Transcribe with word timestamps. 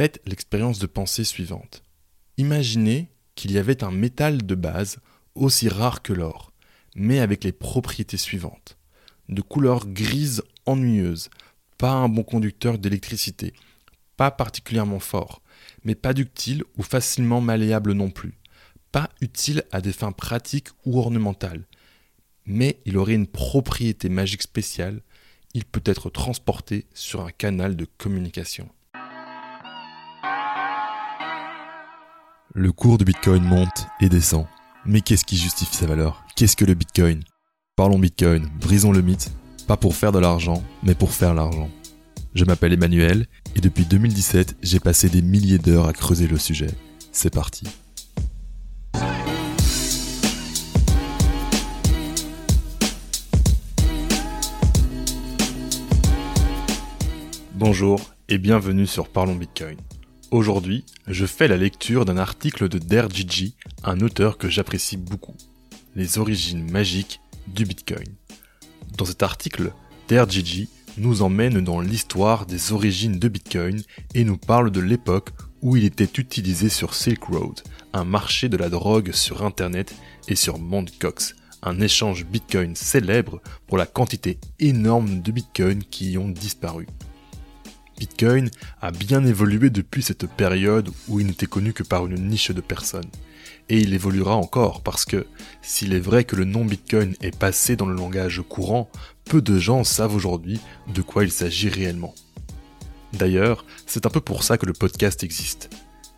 Faites 0.00 0.22
l'expérience 0.24 0.78
de 0.78 0.86
pensée 0.86 1.24
suivante. 1.24 1.82
Imaginez 2.38 3.10
qu'il 3.34 3.52
y 3.52 3.58
avait 3.58 3.84
un 3.84 3.90
métal 3.90 4.46
de 4.46 4.54
base 4.54 4.96
aussi 5.34 5.68
rare 5.68 6.00
que 6.00 6.14
l'or, 6.14 6.54
mais 6.94 7.18
avec 7.18 7.44
les 7.44 7.52
propriétés 7.52 8.16
suivantes. 8.16 8.78
De 9.28 9.42
couleur 9.42 9.86
grise 9.86 10.42
ennuyeuse, 10.64 11.28
pas 11.76 11.90
un 11.90 12.08
bon 12.08 12.22
conducteur 12.22 12.78
d'électricité, 12.78 13.52
pas 14.16 14.30
particulièrement 14.30 15.00
fort, 15.00 15.42
mais 15.84 15.94
pas 15.94 16.14
ductile 16.14 16.64
ou 16.78 16.82
facilement 16.82 17.42
malléable 17.42 17.92
non 17.92 18.08
plus, 18.08 18.38
pas 18.92 19.10
utile 19.20 19.64
à 19.70 19.82
des 19.82 19.92
fins 19.92 20.12
pratiques 20.12 20.68
ou 20.86 20.98
ornementales, 20.98 21.66
mais 22.46 22.80
il 22.86 22.96
aurait 22.96 23.16
une 23.16 23.26
propriété 23.26 24.08
magique 24.08 24.40
spéciale, 24.40 25.02
il 25.52 25.66
peut 25.66 25.82
être 25.84 26.08
transporté 26.08 26.86
sur 26.94 27.20
un 27.20 27.32
canal 27.32 27.76
de 27.76 27.84
communication. 27.98 28.70
Le 32.52 32.72
cours 32.72 32.98
du 32.98 33.04
Bitcoin 33.04 33.44
monte 33.44 33.86
et 34.00 34.08
descend. 34.08 34.44
Mais 34.84 35.02
qu'est-ce 35.02 35.24
qui 35.24 35.36
justifie 35.36 35.76
sa 35.76 35.86
valeur? 35.86 36.24
Qu'est-ce 36.34 36.56
que 36.56 36.64
le 36.64 36.74
Bitcoin? 36.74 37.22
Parlons 37.76 37.96
Bitcoin, 37.96 38.44
brisons 38.60 38.90
le 38.90 39.02
mythe, 39.02 39.30
pas 39.68 39.76
pour 39.76 39.94
faire 39.94 40.10
de 40.10 40.18
l'argent, 40.18 40.60
mais 40.82 40.96
pour 40.96 41.12
faire 41.12 41.32
l'argent. 41.32 41.70
Je 42.34 42.44
m'appelle 42.44 42.72
Emmanuel 42.72 43.28
et 43.54 43.60
depuis 43.60 43.84
2017, 43.84 44.56
j'ai 44.62 44.80
passé 44.80 45.08
des 45.08 45.22
milliers 45.22 45.58
d'heures 45.58 45.86
à 45.86 45.92
creuser 45.92 46.26
le 46.26 46.38
sujet. 46.38 46.72
C'est 47.12 47.32
parti. 47.32 47.68
Bonjour 57.54 58.00
et 58.28 58.38
bienvenue 58.38 58.88
sur 58.88 59.08
Parlons 59.08 59.36
Bitcoin. 59.36 59.76
Aujourd'hui, 60.30 60.84
je 61.08 61.26
fais 61.26 61.48
la 61.48 61.56
lecture 61.56 62.04
d'un 62.04 62.16
article 62.16 62.68
de 62.68 62.78
DerGigi, 62.78 63.56
un 63.82 64.00
auteur 64.00 64.38
que 64.38 64.48
j'apprécie 64.48 64.96
beaucoup. 64.96 65.34
Les 65.96 66.18
origines 66.18 66.70
magiques 66.70 67.20
du 67.48 67.64
Bitcoin. 67.64 68.06
Dans 68.96 69.04
cet 69.04 69.24
article, 69.24 69.72
DerGigi 70.06 70.68
nous 70.98 71.22
emmène 71.22 71.60
dans 71.60 71.80
l'histoire 71.80 72.46
des 72.46 72.70
origines 72.70 73.18
de 73.18 73.26
Bitcoin 73.26 73.82
et 74.14 74.22
nous 74.22 74.36
parle 74.36 74.70
de 74.70 74.80
l'époque 74.80 75.30
où 75.62 75.76
il 75.76 75.84
était 75.84 76.20
utilisé 76.20 76.68
sur 76.68 76.94
Silk 76.94 77.24
Road, 77.24 77.60
un 77.92 78.04
marché 78.04 78.48
de 78.48 78.56
la 78.56 78.68
drogue 78.68 79.10
sur 79.10 79.44
Internet, 79.44 79.96
et 80.28 80.36
sur. 80.36 80.60
Gox, 81.00 81.34
un 81.62 81.80
échange 81.80 82.24
Bitcoin 82.24 82.76
célèbre 82.76 83.42
pour 83.66 83.78
la 83.78 83.86
quantité 83.86 84.38
énorme 84.60 85.22
de 85.22 85.32
Bitcoin 85.32 85.82
qui 85.82 86.12
y 86.12 86.18
ont 86.18 86.28
disparu. 86.28 86.86
Bitcoin 88.00 88.50
a 88.80 88.92
bien 88.92 89.26
évolué 89.26 89.68
depuis 89.68 90.02
cette 90.02 90.26
période 90.26 90.88
où 91.06 91.20
il 91.20 91.26
n'était 91.26 91.44
connu 91.44 91.74
que 91.74 91.82
par 91.82 92.06
une 92.06 92.28
niche 92.28 92.50
de 92.50 92.62
personnes. 92.62 93.10
Et 93.68 93.78
il 93.78 93.92
évoluera 93.92 94.36
encore 94.36 94.80
parce 94.80 95.04
que, 95.04 95.26
s'il 95.60 95.92
est 95.92 96.00
vrai 96.00 96.24
que 96.24 96.34
le 96.34 96.46
nom 96.46 96.64
Bitcoin 96.64 97.14
est 97.20 97.36
passé 97.36 97.76
dans 97.76 97.84
le 97.84 97.94
langage 97.94 98.42
courant, 98.48 98.90
peu 99.26 99.42
de 99.42 99.58
gens 99.58 99.84
savent 99.84 100.14
aujourd'hui 100.14 100.60
de 100.94 101.02
quoi 101.02 101.24
il 101.24 101.30
s'agit 101.30 101.68
réellement. 101.68 102.14
D'ailleurs, 103.12 103.66
c'est 103.84 104.06
un 104.06 104.10
peu 104.10 104.22
pour 104.22 104.44
ça 104.44 104.56
que 104.56 104.64
le 104.64 104.72
podcast 104.72 105.22
existe. 105.22 105.68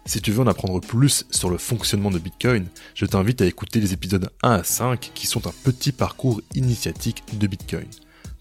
Si 0.06 0.20
tu 0.20 0.30
veux 0.30 0.42
en 0.42 0.46
apprendre 0.46 0.80
plus 0.80 1.26
sur 1.30 1.50
le 1.50 1.58
fonctionnement 1.58 2.12
de 2.12 2.20
Bitcoin, 2.20 2.68
je 2.94 3.06
t'invite 3.06 3.42
à 3.42 3.46
écouter 3.46 3.80
les 3.80 3.92
épisodes 3.92 4.30
1 4.44 4.52
à 4.52 4.62
5 4.62 5.10
qui 5.14 5.26
sont 5.26 5.48
un 5.48 5.54
petit 5.64 5.90
parcours 5.90 6.40
initiatique 6.54 7.24
de 7.32 7.48
Bitcoin. 7.48 7.88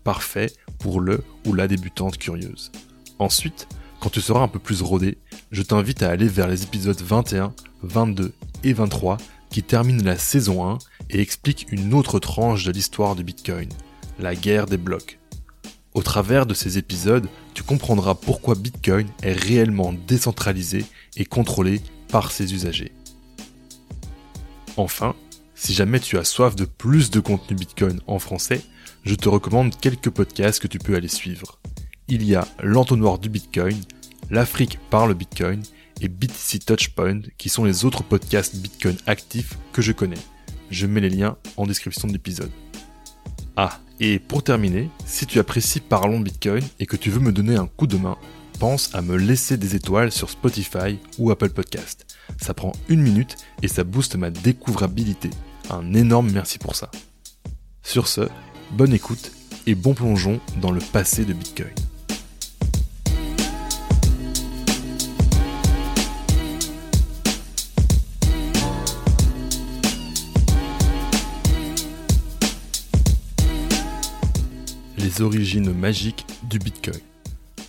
Parfait 0.03 0.53
pour 0.77 1.01
le 1.01 1.23
ou 1.47 1.53
la 1.53 1.67
débutante 1.67 2.19
curieuse. 2.19 2.71
Ensuite, 3.21 3.67
quand 3.99 4.09
tu 4.09 4.19
seras 4.19 4.39
un 4.39 4.47
peu 4.47 4.57
plus 4.57 4.81
rodé, 4.81 5.19
je 5.51 5.61
t'invite 5.61 6.01
à 6.01 6.09
aller 6.09 6.27
vers 6.27 6.47
les 6.47 6.63
épisodes 6.63 6.99
21, 6.99 7.53
22 7.83 8.33
et 8.63 8.73
23 8.73 9.17
qui 9.51 9.61
terminent 9.61 10.03
la 10.03 10.17
saison 10.17 10.67
1 10.67 10.79
et 11.11 11.21
expliquent 11.21 11.67
une 11.69 11.93
autre 11.93 12.17
tranche 12.17 12.63
de 12.63 12.71
l'histoire 12.71 13.15
de 13.15 13.21
Bitcoin, 13.21 13.69
la 14.17 14.33
guerre 14.33 14.65
des 14.65 14.77
blocs. 14.77 15.19
Au 15.93 16.01
travers 16.01 16.47
de 16.47 16.55
ces 16.55 16.79
épisodes, 16.79 17.27
tu 17.53 17.61
comprendras 17.61 18.15
pourquoi 18.15 18.55
Bitcoin 18.55 19.07
est 19.21 19.33
réellement 19.33 19.93
décentralisé 20.07 20.83
et 21.15 21.25
contrôlé 21.25 21.79
par 22.07 22.31
ses 22.31 22.55
usagers. 22.55 22.91
Enfin, 24.77 25.13
si 25.53 25.75
jamais 25.75 25.99
tu 25.99 26.17
as 26.17 26.23
soif 26.23 26.55
de 26.55 26.65
plus 26.65 27.11
de 27.11 27.19
contenu 27.19 27.55
Bitcoin 27.55 27.99
en 28.07 28.17
français, 28.17 28.63
je 29.03 29.13
te 29.13 29.29
recommande 29.29 29.79
quelques 29.79 30.09
podcasts 30.09 30.59
que 30.59 30.67
tu 30.67 30.79
peux 30.79 30.95
aller 30.95 31.07
suivre 31.07 31.59
il 32.11 32.25
y 32.25 32.35
a 32.35 32.45
l'entonnoir 32.61 33.19
du 33.19 33.29
Bitcoin, 33.29 33.79
l'Afrique 34.29 34.79
par 34.89 35.07
le 35.07 35.13
Bitcoin 35.13 35.63
et 36.01 36.09
BTC 36.09 36.59
Touchpoint 36.59 37.21
qui 37.37 37.47
sont 37.47 37.63
les 37.63 37.85
autres 37.85 38.03
podcasts 38.03 38.57
Bitcoin 38.57 38.97
actifs 39.07 39.57
que 39.71 39.81
je 39.81 39.93
connais. 39.93 40.17
Je 40.69 40.87
mets 40.87 40.99
les 40.99 41.09
liens 41.09 41.37
en 41.55 41.65
description 41.65 42.09
de 42.09 42.13
l'épisode. 42.13 42.51
Ah, 43.55 43.79
et 44.01 44.19
pour 44.19 44.43
terminer, 44.43 44.89
si 45.05 45.25
tu 45.25 45.39
apprécies 45.39 45.79
Parlons 45.79 46.19
Bitcoin 46.19 46.63
et 46.79 46.85
que 46.85 46.97
tu 46.97 47.09
veux 47.09 47.21
me 47.21 47.31
donner 47.31 47.55
un 47.55 47.67
coup 47.67 47.87
de 47.87 47.95
main, 47.95 48.17
pense 48.59 48.93
à 48.93 49.01
me 49.01 49.15
laisser 49.15 49.55
des 49.55 49.75
étoiles 49.77 50.11
sur 50.11 50.29
Spotify 50.29 50.99
ou 51.17 51.31
Apple 51.31 51.51
Podcast. 51.51 52.05
Ça 52.41 52.53
prend 52.53 52.73
une 52.89 53.01
minute 53.01 53.37
et 53.61 53.69
ça 53.69 53.85
booste 53.85 54.17
ma 54.17 54.31
découvrabilité. 54.31 55.29
Un 55.69 55.93
énorme 55.93 56.29
merci 56.33 56.59
pour 56.59 56.75
ça. 56.75 56.91
Sur 57.83 58.09
ce, 58.09 58.27
bonne 58.71 58.93
écoute 58.93 59.31
et 59.65 59.75
bon 59.75 59.93
plongeon 59.93 60.41
dans 60.59 60.71
le 60.71 60.81
passé 60.81 61.23
de 61.23 61.31
Bitcoin. 61.31 61.73
Origines 75.19 75.73
magiques 75.73 76.25
du 76.43 76.57
Bitcoin. 76.57 76.99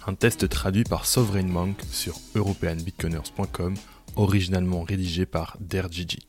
Un 0.07 0.15
test 0.15 0.49
traduit 0.49 0.85
par 0.85 1.07
Sovereign 1.07 1.49
Monk 1.49 1.77
sur 1.91 2.19
europeanbitcoiners.com, 2.35 3.75
originalement 4.17 4.83
rédigé 4.83 5.27
par 5.27 5.57
DerGigi. 5.61 6.21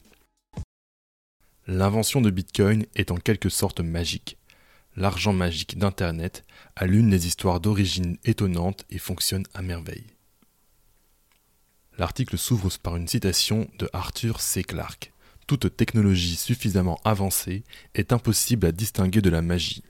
L'invention 1.68 2.20
de 2.20 2.30
Bitcoin 2.30 2.86
est 2.96 3.12
en 3.12 3.18
quelque 3.18 3.50
sorte 3.50 3.80
magique. 3.80 4.38
L'argent 4.98 5.34
magique 5.34 5.78
d'Internet 5.78 6.44
a 6.76 6.88
l'une 6.88 7.12
des 7.12 7.28
histoires 7.28 7.62
d'origine 7.62 8.18
étonnante 8.26 8.86
et 8.90 8.98
fonctionne 8.98 9.46
à 9.54 9.62
merveille. 9.62 10.08
L'article 11.98 12.38
s'ouvre 12.38 12.70
par 12.82 12.98
une 12.98 13.08
citation 13.08 13.70
de 13.78 13.90
Arthur 13.94 14.42
C. 14.42 14.64
Clarke. 14.64 15.14
Toute 15.48 15.78
technologie 15.78 16.36
suffisamment 16.36 17.00
avancée 17.06 17.64
est 17.94 18.12
impossible 18.12 18.66
à 18.66 18.72
distinguer 18.72 19.22
de 19.22 19.30
la 19.30 19.42
magie. 19.42 19.84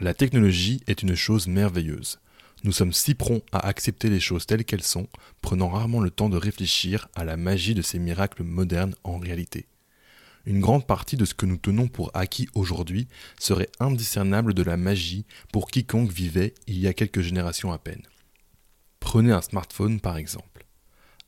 La 0.00 0.14
technologie 0.14 0.80
est 0.86 1.02
une 1.02 1.14
chose 1.14 1.46
merveilleuse. 1.46 2.20
Nous 2.64 2.72
sommes 2.72 2.94
si 2.94 3.14
prompts 3.14 3.44
à 3.52 3.66
accepter 3.66 4.08
les 4.08 4.18
choses 4.18 4.46
telles 4.46 4.64
qu'elles 4.64 4.82
sont, 4.82 5.08
prenant 5.42 5.68
rarement 5.68 6.00
le 6.00 6.10
temps 6.10 6.30
de 6.30 6.38
réfléchir 6.38 7.08
à 7.14 7.22
la 7.22 7.36
magie 7.36 7.74
de 7.74 7.82
ces 7.82 7.98
miracles 7.98 8.42
modernes 8.42 8.94
en 9.04 9.18
réalité. 9.18 9.66
Une 10.46 10.60
grande 10.60 10.86
partie 10.86 11.18
de 11.18 11.26
ce 11.26 11.34
que 11.34 11.44
nous 11.44 11.58
tenons 11.58 11.88
pour 11.88 12.10
acquis 12.14 12.48
aujourd'hui 12.54 13.08
serait 13.38 13.68
indiscernable 13.78 14.54
de 14.54 14.62
la 14.62 14.78
magie 14.78 15.26
pour 15.52 15.70
quiconque 15.70 16.10
vivait 16.10 16.54
il 16.66 16.78
y 16.78 16.86
a 16.86 16.94
quelques 16.94 17.20
générations 17.20 17.70
à 17.70 17.76
peine. 17.76 18.02
Prenez 19.00 19.32
un 19.32 19.42
smartphone 19.42 20.00
par 20.00 20.16
exemple. 20.16 20.64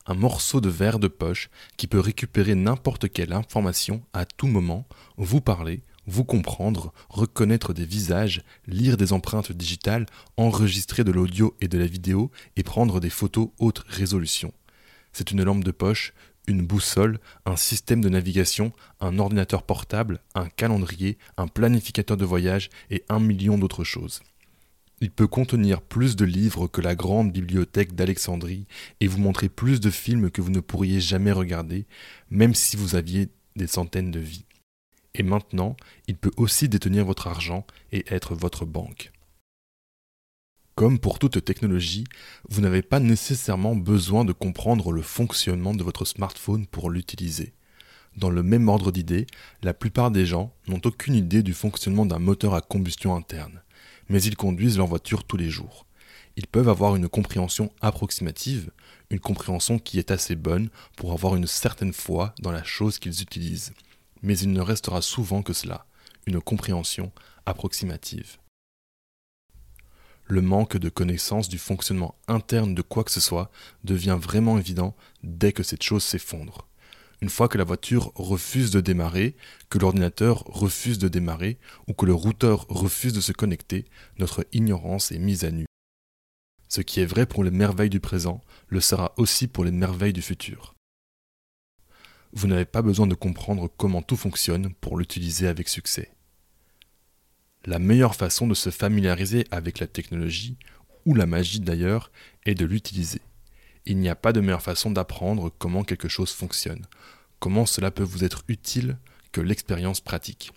Un 0.06 0.14
morceau 0.14 0.62
de 0.62 0.70
verre 0.70 0.98
de 0.98 1.08
poche 1.08 1.50
qui 1.76 1.88
peut 1.88 2.00
récupérer 2.00 2.54
n'importe 2.54 3.12
quelle 3.12 3.34
information 3.34 4.02
à 4.14 4.24
tout 4.24 4.46
moment, 4.46 4.86
vous 5.18 5.42
parler, 5.42 5.82
vous 6.06 6.24
comprendre, 6.24 6.92
reconnaître 7.08 7.72
des 7.72 7.84
visages, 7.84 8.42
lire 8.66 8.96
des 8.96 9.12
empreintes 9.12 9.52
digitales, 9.52 10.06
enregistrer 10.36 11.04
de 11.04 11.12
l'audio 11.12 11.56
et 11.60 11.68
de 11.68 11.78
la 11.78 11.86
vidéo 11.86 12.30
et 12.56 12.62
prendre 12.62 13.00
des 13.00 13.10
photos 13.10 13.50
haute 13.58 13.84
résolution. 13.86 14.52
C'est 15.12 15.30
une 15.30 15.44
lampe 15.44 15.64
de 15.64 15.70
poche, 15.70 16.12
une 16.48 16.66
boussole, 16.66 17.20
un 17.46 17.56
système 17.56 18.00
de 18.00 18.08
navigation, 18.08 18.72
un 19.00 19.18
ordinateur 19.18 19.62
portable, 19.62 20.20
un 20.34 20.48
calendrier, 20.48 21.18
un 21.36 21.46
planificateur 21.46 22.16
de 22.16 22.24
voyage 22.24 22.70
et 22.90 23.04
un 23.08 23.20
million 23.20 23.58
d'autres 23.58 23.84
choses. 23.84 24.22
Il 25.00 25.10
peut 25.10 25.26
contenir 25.26 25.82
plus 25.82 26.14
de 26.14 26.24
livres 26.24 26.68
que 26.68 26.80
la 26.80 26.94
grande 26.94 27.32
bibliothèque 27.32 27.94
d'Alexandrie 27.94 28.66
et 29.00 29.08
vous 29.08 29.18
montrer 29.18 29.48
plus 29.48 29.80
de 29.80 29.90
films 29.90 30.30
que 30.30 30.40
vous 30.40 30.50
ne 30.50 30.60
pourriez 30.60 31.00
jamais 31.00 31.32
regarder, 31.32 31.86
même 32.30 32.54
si 32.54 32.76
vous 32.76 32.94
aviez 32.94 33.28
des 33.56 33.66
centaines 33.66 34.12
de 34.12 34.20
vies. 34.20 34.46
Et 35.14 35.22
maintenant, 35.22 35.76
il 36.06 36.16
peut 36.16 36.32
aussi 36.36 36.68
détenir 36.68 37.04
votre 37.04 37.26
argent 37.26 37.66
et 37.90 38.04
être 38.12 38.34
votre 38.34 38.64
banque. 38.64 39.12
Comme 40.74 40.98
pour 40.98 41.18
toute 41.18 41.44
technologie, 41.44 42.04
vous 42.48 42.62
n'avez 42.62 42.80
pas 42.80 42.98
nécessairement 42.98 43.76
besoin 43.76 44.24
de 44.24 44.32
comprendre 44.32 44.90
le 44.90 45.02
fonctionnement 45.02 45.74
de 45.74 45.84
votre 45.84 46.06
smartphone 46.06 46.66
pour 46.66 46.88
l'utiliser. 46.88 47.52
Dans 48.16 48.30
le 48.30 48.42
même 48.42 48.68
ordre 48.68 48.90
d'idées, 48.90 49.26
la 49.62 49.74
plupart 49.74 50.10
des 50.10 50.24
gens 50.24 50.54
n'ont 50.68 50.80
aucune 50.84 51.14
idée 51.14 51.42
du 51.42 51.52
fonctionnement 51.52 52.06
d'un 52.06 52.18
moteur 52.18 52.54
à 52.54 52.62
combustion 52.62 53.14
interne, 53.14 53.62
mais 54.08 54.22
ils 54.22 54.36
conduisent 54.36 54.78
leur 54.78 54.86
voiture 54.86 55.24
tous 55.24 55.36
les 55.36 55.50
jours. 55.50 55.86
Ils 56.36 56.46
peuvent 56.46 56.68
avoir 56.68 56.96
une 56.96 57.08
compréhension 57.08 57.70
approximative, 57.82 58.70
une 59.10 59.20
compréhension 59.20 59.78
qui 59.78 59.98
est 59.98 60.10
assez 60.10 60.36
bonne 60.36 60.70
pour 60.96 61.12
avoir 61.12 61.36
une 61.36 61.46
certaine 61.46 61.92
foi 61.92 62.34
dans 62.40 62.52
la 62.52 62.64
chose 62.64 62.98
qu'ils 62.98 63.20
utilisent. 63.20 63.72
Mais 64.22 64.38
il 64.38 64.52
ne 64.52 64.60
restera 64.60 65.02
souvent 65.02 65.42
que 65.42 65.52
cela, 65.52 65.86
une 66.26 66.40
compréhension 66.40 67.12
approximative. 67.46 68.38
Le 70.26 70.40
manque 70.40 70.76
de 70.76 70.88
connaissance 70.88 71.48
du 71.48 71.58
fonctionnement 71.58 72.14
interne 72.28 72.74
de 72.74 72.82
quoi 72.82 73.04
que 73.04 73.10
ce 73.10 73.20
soit 73.20 73.50
devient 73.84 74.18
vraiment 74.20 74.58
évident 74.58 74.96
dès 75.22 75.52
que 75.52 75.62
cette 75.62 75.82
chose 75.82 76.04
s'effondre. 76.04 76.68
Une 77.20 77.28
fois 77.28 77.48
que 77.48 77.58
la 77.58 77.64
voiture 77.64 78.12
refuse 78.14 78.70
de 78.70 78.80
démarrer, 78.80 79.36
que 79.68 79.78
l'ordinateur 79.78 80.42
refuse 80.46 80.98
de 80.98 81.08
démarrer 81.08 81.58
ou 81.86 81.92
que 81.92 82.06
le 82.06 82.14
routeur 82.14 82.66
refuse 82.68 83.12
de 83.12 83.20
se 83.20 83.32
connecter, 83.32 83.84
notre 84.18 84.46
ignorance 84.52 85.12
est 85.12 85.18
mise 85.18 85.44
à 85.44 85.50
nu. 85.50 85.66
Ce 86.68 86.80
qui 86.80 87.00
est 87.00 87.06
vrai 87.06 87.26
pour 87.26 87.44
les 87.44 87.50
merveilles 87.50 87.90
du 87.90 88.00
présent 88.00 88.40
le 88.68 88.80
sera 88.80 89.12
aussi 89.18 89.46
pour 89.46 89.64
les 89.64 89.70
merveilles 89.70 90.14
du 90.14 90.22
futur. 90.22 90.74
Vous 92.32 92.46
n'avez 92.46 92.64
pas 92.64 92.80
besoin 92.80 93.06
de 93.06 93.14
comprendre 93.14 93.70
comment 93.76 94.00
tout 94.00 94.16
fonctionne 94.16 94.72
pour 94.80 94.96
l'utiliser 94.96 95.48
avec 95.48 95.68
succès. 95.68 96.10
La 97.66 97.78
meilleure 97.78 98.16
façon 98.16 98.46
de 98.46 98.54
se 98.54 98.70
familiariser 98.70 99.46
avec 99.50 99.78
la 99.78 99.86
technologie, 99.86 100.56
ou 101.04 101.14
la 101.14 101.26
magie 101.26 101.60
d'ailleurs, 101.60 102.10
est 102.44 102.54
de 102.54 102.64
l'utiliser. 102.64 103.20
Il 103.84 103.98
n'y 103.98 104.08
a 104.08 104.14
pas 104.14 104.32
de 104.32 104.40
meilleure 104.40 104.62
façon 104.62 104.90
d'apprendre 104.90 105.52
comment 105.58 105.84
quelque 105.84 106.08
chose 106.08 106.32
fonctionne, 106.32 106.86
comment 107.38 107.66
cela 107.66 107.90
peut 107.90 108.02
vous 108.02 108.24
être 108.24 108.44
utile 108.48 108.98
que 109.30 109.40
l'expérience 109.40 110.00
pratique. 110.00 110.52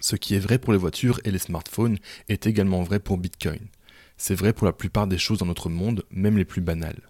Ce 0.00 0.16
qui 0.16 0.34
est 0.34 0.40
vrai 0.40 0.58
pour 0.58 0.72
les 0.72 0.78
voitures 0.78 1.20
et 1.24 1.30
les 1.30 1.38
smartphones 1.38 1.98
est 2.28 2.46
également 2.46 2.82
vrai 2.82 2.98
pour 2.98 3.18
Bitcoin. 3.18 3.68
C'est 4.16 4.34
vrai 4.34 4.52
pour 4.52 4.66
la 4.66 4.72
plupart 4.72 5.06
des 5.06 5.18
choses 5.18 5.38
dans 5.38 5.46
notre 5.46 5.68
monde, 5.68 6.04
même 6.10 6.38
les 6.38 6.44
plus 6.44 6.62
banales. 6.62 7.09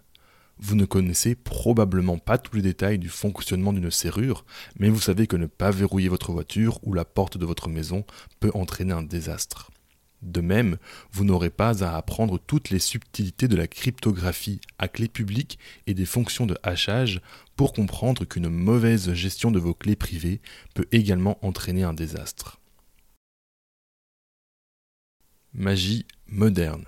Vous 0.63 0.75
ne 0.75 0.85
connaissez 0.85 1.33
probablement 1.33 2.19
pas 2.19 2.37
tous 2.37 2.55
les 2.55 2.61
détails 2.61 2.99
du 2.99 3.09
fonctionnement 3.09 3.73
d'une 3.73 3.89
serrure, 3.89 4.45
mais 4.79 4.89
vous 4.89 5.01
savez 5.01 5.25
que 5.25 5.35
ne 5.35 5.47
pas 5.47 5.71
verrouiller 5.71 6.07
votre 6.07 6.31
voiture 6.31 6.79
ou 6.83 6.93
la 6.93 7.03
porte 7.03 7.37
de 7.37 7.45
votre 7.47 7.67
maison 7.67 8.05
peut 8.39 8.51
entraîner 8.53 8.93
un 8.93 9.01
désastre. 9.01 9.71
De 10.21 10.39
même, 10.39 10.77
vous 11.11 11.25
n'aurez 11.25 11.49
pas 11.49 11.83
à 11.83 11.97
apprendre 11.97 12.37
toutes 12.37 12.69
les 12.69 12.77
subtilités 12.77 13.47
de 13.47 13.55
la 13.55 13.67
cryptographie 13.67 14.61
à 14.77 14.87
clé 14.87 15.07
publique 15.07 15.57
et 15.87 15.95
des 15.95 16.05
fonctions 16.05 16.45
de 16.45 16.55
hachage 16.61 17.21
pour 17.55 17.73
comprendre 17.73 18.25
qu'une 18.25 18.49
mauvaise 18.49 19.13
gestion 19.13 19.49
de 19.49 19.59
vos 19.59 19.73
clés 19.73 19.95
privées 19.95 20.41
peut 20.75 20.87
également 20.91 21.43
entraîner 21.43 21.81
un 21.81 21.93
désastre. 21.93 22.59
Magie 25.53 26.05
moderne. 26.27 26.85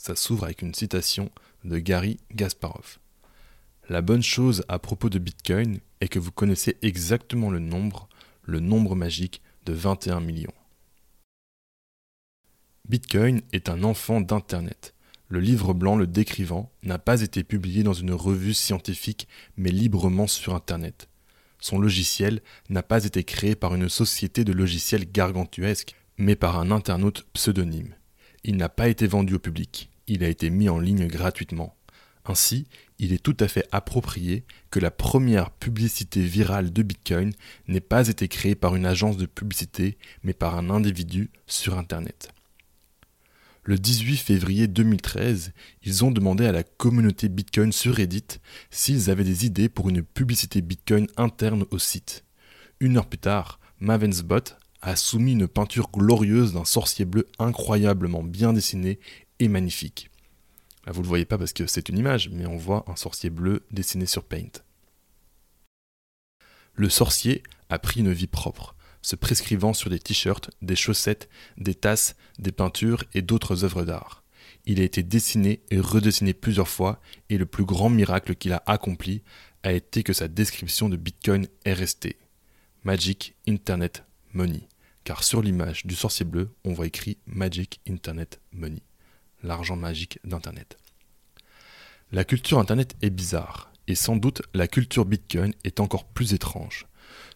Ça 0.00 0.16
s'ouvre 0.16 0.44
avec 0.44 0.62
une 0.62 0.72
citation 0.72 1.30
de 1.62 1.78
Gary 1.78 2.16
Gasparov. 2.34 2.98
La 3.90 4.00
bonne 4.00 4.22
chose 4.22 4.64
à 4.66 4.78
propos 4.78 5.10
de 5.10 5.18
Bitcoin 5.18 5.80
est 6.00 6.08
que 6.08 6.18
vous 6.18 6.32
connaissez 6.32 6.78
exactement 6.80 7.50
le 7.50 7.58
nombre, 7.58 8.08
le 8.42 8.60
nombre 8.60 8.96
magique 8.96 9.42
de 9.66 9.74
21 9.74 10.20
millions. 10.20 10.54
Bitcoin 12.88 13.42
est 13.52 13.68
un 13.68 13.84
enfant 13.84 14.22
d'Internet. 14.22 14.94
Le 15.28 15.38
livre 15.38 15.74
blanc 15.74 15.96
le 15.96 16.06
décrivant 16.06 16.72
n'a 16.82 16.98
pas 16.98 17.20
été 17.20 17.44
publié 17.44 17.82
dans 17.82 17.92
une 17.92 18.14
revue 18.14 18.54
scientifique 18.54 19.28
mais 19.58 19.70
librement 19.70 20.26
sur 20.26 20.54
Internet. 20.54 21.10
Son 21.58 21.78
logiciel 21.78 22.40
n'a 22.70 22.82
pas 22.82 23.04
été 23.04 23.22
créé 23.22 23.54
par 23.54 23.74
une 23.74 23.90
société 23.90 24.46
de 24.46 24.54
logiciels 24.54 25.12
gargantuesque 25.12 25.94
mais 26.16 26.36
par 26.36 26.58
un 26.58 26.70
internaute 26.70 27.26
pseudonyme. 27.34 27.94
Il 28.44 28.56
n'a 28.56 28.70
pas 28.70 28.88
été 28.88 29.06
vendu 29.06 29.34
au 29.34 29.38
public 29.38 29.89
il 30.06 30.24
a 30.24 30.28
été 30.28 30.50
mis 30.50 30.68
en 30.68 30.78
ligne 30.78 31.06
gratuitement. 31.06 31.76
Ainsi, 32.24 32.66
il 32.98 33.12
est 33.12 33.22
tout 33.22 33.36
à 33.40 33.48
fait 33.48 33.66
approprié 33.72 34.44
que 34.70 34.78
la 34.78 34.90
première 34.90 35.50
publicité 35.50 36.22
virale 36.22 36.72
de 36.72 36.82
Bitcoin 36.82 37.32
n'ait 37.66 37.80
pas 37.80 38.08
été 38.08 38.28
créée 38.28 38.54
par 38.54 38.76
une 38.76 38.86
agence 38.86 39.16
de 39.16 39.26
publicité, 39.26 39.96
mais 40.22 40.34
par 40.34 40.56
un 40.56 40.70
individu 40.70 41.30
sur 41.46 41.78
Internet. 41.78 42.30
Le 43.62 43.78
18 43.78 44.16
février 44.16 44.66
2013, 44.68 45.52
ils 45.82 46.04
ont 46.04 46.10
demandé 46.10 46.46
à 46.46 46.52
la 46.52 46.62
communauté 46.62 47.28
Bitcoin 47.28 47.72
sur 47.72 47.94
Reddit 47.94 48.40
s'ils 48.70 49.10
avaient 49.10 49.24
des 49.24 49.44
idées 49.44 49.68
pour 49.68 49.88
une 49.88 50.02
publicité 50.02 50.62
Bitcoin 50.62 51.06
interne 51.16 51.64
au 51.70 51.78
site. 51.78 52.24
Une 52.80 52.96
heure 52.96 53.06
plus 53.06 53.18
tard, 53.18 53.60
Mavensbot 53.78 54.56
a 54.82 54.96
soumis 54.96 55.32
une 55.32 55.48
peinture 55.48 55.90
glorieuse 55.92 56.54
d'un 56.54 56.64
sorcier 56.64 57.04
bleu 57.04 57.26
incroyablement 57.38 58.22
bien 58.22 58.52
dessiné 58.52 58.98
magnifique. 59.48 60.10
Vous 60.86 61.00
ne 61.00 61.02
le 61.02 61.08
voyez 61.08 61.24
pas 61.24 61.38
parce 61.38 61.52
que 61.52 61.66
c'est 61.66 61.88
une 61.88 61.98
image, 61.98 62.30
mais 62.30 62.46
on 62.46 62.56
voit 62.56 62.84
un 62.88 62.96
sorcier 62.96 63.30
bleu 63.30 63.64
dessiné 63.70 64.06
sur 64.06 64.24
Paint. 64.24 64.62
Le 66.74 66.88
sorcier 66.88 67.42
a 67.68 67.78
pris 67.78 68.00
une 68.00 68.12
vie 68.12 68.26
propre, 68.26 68.74
se 69.02 69.16
prescrivant 69.16 69.74
sur 69.74 69.90
des 69.90 69.98
t-shirts, 69.98 70.50
des 70.62 70.76
chaussettes, 70.76 71.28
des 71.58 71.74
tasses, 71.74 72.16
des 72.38 72.52
peintures 72.52 73.04
et 73.14 73.22
d'autres 73.22 73.64
œuvres 73.64 73.84
d'art. 73.84 74.24
Il 74.66 74.80
a 74.80 74.84
été 74.84 75.02
dessiné 75.02 75.62
et 75.70 75.80
redessiné 75.80 76.34
plusieurs 76.34 76.68
fois, 76.68 77.00
et 77.28 77.38
le 77.38 77.46
plus 77.46 77.64
grand 77.64 77.90
miracle 77.90 78.34
qu'il 78.34 78.52
a 78.52 78.62
accompli 78.66 79.22
a 79.62 79.72
été 79.72 80.02
que 80.02 80.12
sa 80.12 80.28
description 80.28 80.88
de 80.88 80.96
Bitcoin 80.96 81.46
est 81.64 81.72
restée. 81.72 82.18
Magic 82.84 83.34
Internet 83.46 84.04
Money. 84.32 84.68
Car 85.04 85.22
sur 85.22 85.42
l'image 85.42 85.86
du 85.86 85.94
sorcier 85.94 86.24
bleu, 86.24 86.54
on 86.64 86.72
voit 86.72 86.86
écrit 86.86 87.18
Magic 87.26 87.80
Internet 87.86 88.40
Money 88.52 88.82
l'argent 89.42 89.76
magique 89.76 90.18
d'Internet. 90.24 90.78
La 92.12 92.24
culture 92.24 92.58
Internet 92.58 92.96
est 93.02 93.10
bizarre, 93.10 93.72
et 93.86 93.94
sans 93.94 94.16
doute 94.16 94.42
la 94.54 94.68
culture 94.68 95.04
Bitcoin 95.04 95.52
est 95.64 95.80
encore 95.80 96.04
plus 96.04 96.34
étrange. 96.34 96.86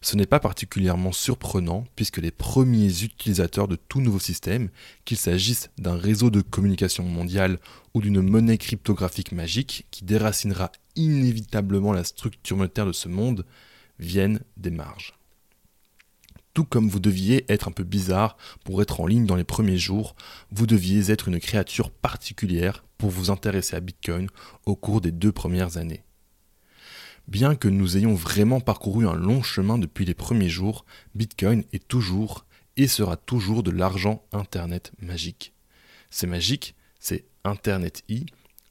Ce 0.01 0.15
n'est 0.15 0.25
pas 0.25 0.39
particulièrement 0.39 1.11
surprenant 1.11 1.85
puisque 1.95 2.17
les 2.17 2.31
premiers 2.31 3.03
utilisateurs 3.03 3.67
de 3.67 3.75
tout 3.75 4.01
nouveau 4.01 4.19
système, 4.19 4.69
qu'il 5.03 5.17
s'agisse 5.17 5.69
d'un 5.77 5.97
réseau 5.97 6.29
de 6.29 6.41
communication 6.41 7.03
mondiale 7.03 7.59
ou 7.93 8.01
d'une 8.01 8.21
monnaie 8.21 8.57
cryptographique 8.57 9.31
magique 9.31 9.87
qui 9.91 10.05
déracinera 10.05 10.71
inévitablement 10.95 11.91
la 11.91 12.03
structure 12.03 12.57
monétaire 12.57 12.85
de 12.85 12.91
ce 12.91 13.09
monde, 13.09 13.45
viennent 13.97 14.41
des 14.57 14.71
marges 14.71 15.14
tout 16.55 16.63
comme 16.63 16.87
vous 16.87 17.01
deviez 17.01 17.45
être 17.51 17.67
un 17.67 17.71
peu 17.71 17.83
bizarre 17.83 18.37
pour 18.63 18.81
être 18.81 19.01
en 19.01 19.05
ligne 19.05 19.25
dans 19.25 19.35
les 19.35 19.43
premiers 19.43 19.77
jours, 19.77 20.15
vous 20.51 20.65
deviez 20.65 21.11
être 21.11 21.27
une 21.27 21.39
créature 21.39 21.91
particulière 21.91 22.85
pour 22.97 23.09
vous 23.09 23.29
intéresser 23.29 23.75
à 23.75 23.81
Bitcoin 23.81 24.29
au 24.65 24.75
cours 24.75 25.01
des 25.01 25.11
deux 25.11 25.33
premières 25.33 25.77
années. 25.77 26.03
Bien 27.27 27.55
que 27.55 27.67
nous 27.67 27.97
ayons 27.97 28.15
vraiment 28.15 28.61
parcouru 28.61 29.05
un 29.05 29.15
long 29.15 29.43
chemin 29.43 29.77
depuis 29.77 30.05
les 30.05 30.13
premiers 30.13 30.47
jours, 30.47 30.85
Bitcoin 31.13 31.65
est 31.73 31.85
toujours 31.87 32.45
et 32.77 32.87
sera 32.87 33.17
toujours 33.17 33.61
de 33.61 33.71
l'argent 33.71 34.23
Internet 34.31 34.93
magique. 35.01 35.53
C'est 36.09 36.27
magique, 36.27 36.75
c'est 36.99 37.25
Internet 37.43 38.03
I 38.07 38.27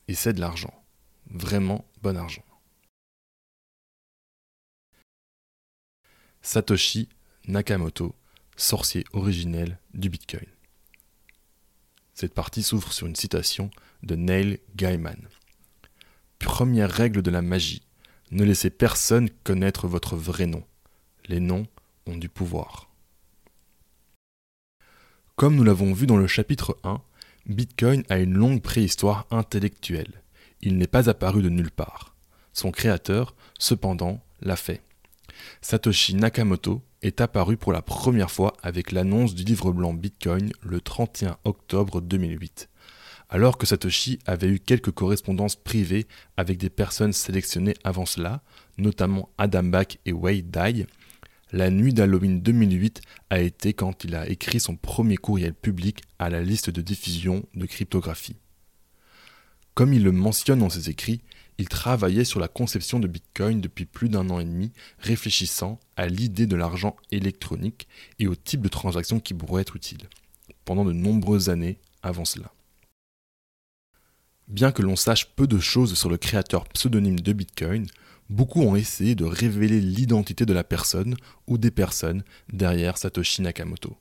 et 0.08 0.14
c'est 0.14 0.32
de 0.32 0.40
l'argent. 0.40 0.72
Vraiment 1.28 1.84
bon 2.00 2.16
argent. 2.16 2.44
Satoshi 6.40 7.08
Nakamoto, 7.46 8.14
sorcier 8.56 9.04
originel 9.12 9.78
du 9.92 10.08
Bitcoin. 10.08 10.46
Cette 12.14 12.32
partie 12.32 12.62
s'ouvre 12.62 12.90
sur 12.92 13.06
une 13.06 13.16
citation 13.16 13.70
de 14.02 14.16
Neil 14.16 14.60
Gaiman. 14.76 15.28
Première 16.38 16.90
règle 16.90 17.20
de 17.20 17.30
la 17.30 17.42
magie, 17.42 17.82
ne 18.30 18.44
laissez 18.44 18.70
personne 18.70 19.28
connaître 19.44 19.86
votre 19.86 20.16
vrai 20.16 20.46
nom. 20.46 20.64
Les 21.26 21.40
noms 21.40 21.66
ont 22.06 22.16
du 22.16 22.30
pouvoir. 22.30 22.88
Comme 25.36 25.56
nous 25.56 25.64
l'avons 25.64 25.92
vu 25.92 26.06
dans 26.06 26.16
le 26.16 26.26
chapitre 26.26 26.78
1, 26.82 27.02
Bitcoin 27.46 28.04
a 28.08 28.20
une 28.20 28.34
longue 28.34 28.62
préhistoire 28.62 29.26
intellectuelle. 29.30 30.22
Il 30.62 30.78
n'est 30.78 30.86
pas 30.86 31.10
apparu 31.10 31.42
de 31.42 31.50
nulle 31.50 31.70
part. 31.70 32.14
Son 32.54 32.70
créateur, 32.70 33.34
cependant, 33.58 34.24
l'a 34.40 34.56
fait. 34.56 34.82
Satoshi 35.60 36.14
Nakamoto 36.14 36.82
est 37.02 37.20
apparu 37.20 37.56
pour 37.56 37.72
la 37.72 37.82
première 37.82 38.30
fois 38.30 38.54
avec 38.62 38.92
l'annonce 38.92 39.34
du 39.34 39.44
livre 39.44 39.72
blanc 39.72 39.94
Bitcoin 39.94 40.52
le 40.62 40.80
31 40.80 41.36
octobre 41.44 42.00
2008. 42.00 42.68
Alors 43.28 43.58
que 43.58 43.66
Satoshi 43.66 44.18
avait 44.26 44.48
eu 44.48 44.60
quelques 44.60 44.92
correspondances 44.92 45.56
privées 45.56 46.06
avec 46.36 46.58
des 46.58 46.70
personnes 46.70 47.12
sélectionnées 47.12 47.74
avant 47.82 48.06
cela, 48.06 48.42
notamment 48.78 49.30
Adam 49.38 49.64
Back 49.64 49.98
et 50.06 50.12
Wei 50.12 50.42
Dai, 50.42 50.86
la 51.52 51.70
nuit 51.70 51.94
d'Halloween 51.94 52.40
2008 52.40 53.00
a 53.30 53.38
été 53.38 53.74
quand 53.74 54.02
il 54.02 54.16
a 54.16 54.28
écrit 54.28 54.58
son 54.58 54.74
premier 54.74 55.16
courriel 55.16 55.54
public 55.54 56.02
à 56.18 56.28
la 56.28 56.40
liste 56.40 56.68
de 56.68 56.80
diffusion 56.80 57.44
de 57.54 57.66
cryptographie. 57.66 58.34
Comme 59.74 59.92
il 59.92 60.02
le 60.02 60.10
mentionne 60.10 60.58
dans 60.58 60.70
ses 60.70 60.90
écrits, 60.90 61.20
il 61.58 61.68
travaillait 61.68 62.24
sur 62.24 62.40
la 62.40 62.48
conception 62.48 62.98
de 62.98 63.06
Bitcoin 63.06 63.60
depuis 63.60 63.86
plus 63.86 64.08
d'un 64.08 64.28
an 64.30 64.40
et 64.40 64.44
demi, 64.44 64.72
réfléchissant 64.98 65.78
à 65.96 66.06
l'idée 66.06 66.46
de 66.46 66.56
l'argent 66.56 66.96
électronique 67.10 67.86
et 68.18 68.26
au 68.26 68.34
type 68.34 68.60
de 68.60 68.68
transaction 68.68 69.20
qui 69.20 69.34
pourrait 69.34 69.62
être 69.62 69.76
utile, 69.76 70.08
pendant 70.64 70.84
de 70.84 70.92
nombreuses 70.92 71.50
années 71.50 71.78
avant 72.02 72.24
cela. 72.24 72.52
Bien 74.48 74.72
que 74.72 74.82
l'on 74.82 74.96
sache 74.96 75.30
peu 75.36 75.46
de 75.46 75.58
choses 75.58 75.94
sur 75.94 76.10
le 76.10 76.18
créateur 76.18 76.68
pseudonyme 76.68 77.20
de 77.20 77.32
Bitcoin, 77.32 77.86
beaucoup 78.28 78.62
ont 78.62 78.76
essayé 78.76 79.14
de 79.14 79.24
révéler 79.24 79.80
l'identité 79.80 80.44
de 80.44 80.52
la 80.52 80.64
personne 80.64 81.16
ou 81.46 81.56
des 81.56 81.70
personnes 81.70 82.24
derrière 82.52 82.98
Satoshi 82.98 83.42
Nakamoto. 83.42 83.96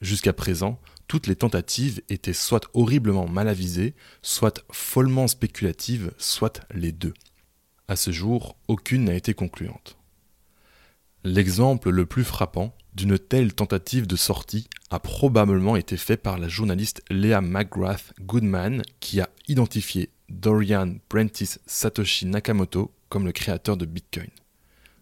Jusqu'à 0.00 0.32
présent, 0.32 0.78
toutes 1.08 1.26
les 1.26 1.36
tentatives 1.36 2.02
étaient 2.08 2.32
soit 2.32 2.68
horriblement 2.74 3.28
mal 3.28 3.48
avisées, 3.48 3.94
soit 4.22 4.64
follement 4.70 5.28
spéculatives, 5.28 6.12
soit 6.18 6.60
les 6.74 6.92
deux. 6.92 7.14
À 7.88 7.96
ce 7.96 8.10
jour, 8.10 8.56
aucune 8.68 9.04
n'a 9.04 9.14
été 9.14 9.34
concluante. 9.34 9.96
L'exemple 11.22 11.90
le 11.90 12.06
plus 12.06 12.24
frappant 12.24 12.74
d'une 12.94 13.18
telle 13.18 13.54
tentative 13.54 14.06
de 14.06 14.16
sortie 14.16 14.68
a 14.90 15.00
probablement 15.00 15.76
été 15.76 15.96
fait 15.96 16.16
par 16.16 16.38
la 16.38 16.48
journaliste 16.48 17.02
Leah 17.10 17.40
McGrath 17.40 18.12
Goodman 18.20 18.82
qui 19.00 19.20
a 19.20 19.28
identifié 19.48 20.10
Dorian 20.28 20.96
Prentice 21.08 21.60
Satoshi 21.66 22.26
Nakamoto 22.26 22.92
comme 23.08 23.26
le 23.26 23.32
créateur 23.32 23.76
de 23.76 23.86
Bitcoin. 23.86 24.30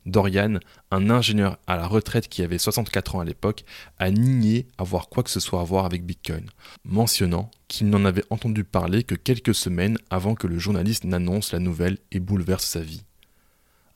Dorian, 0.06 0.58
un 0.90 1.10
ingénieur 1.10 1.58
à 1.66 1.76
la 1.76 1.86
retraite 1.86 2.28
qui 2.28 2.42
avait 2.42 2.58
64 2.58 3.16
ans 3.16 3.20
à 3.20 3.24
l'époque, 3.24 3.64
a 3.98 4.10
nié 4.10 4.66
avoir 4.78 5.08
quoi 5.08 5.22
que 5.22 5.30
ce 5.30 5.40
soit 5.40 5.60
à 5.60 5.64
voir 5.64 5.84
avec 5.84 6.04
Bitcoin, 6.04 6.46
mentionnant 6.84 7.50
qu'il 7.68 7.88
n'en 7.88 8.04
avait 8.04 8.24
entendu 8.30 8.64
parler 8.64 9.04
que 9.04 9.14
quelques 9.14 9.54
semaines 9.54 9.98
avant 10.10 10.34
que 10.34 10.46
le 10.46 10.58
journaliste 10.58 11.04
n'annonce 11.04 11.52
la 11.52 11.60
nouvelle 11.60 11.98
et 12.10 12.20
bouleverse 12.20 12.64
sa 12.64 12.80
vie. 12.80 13.04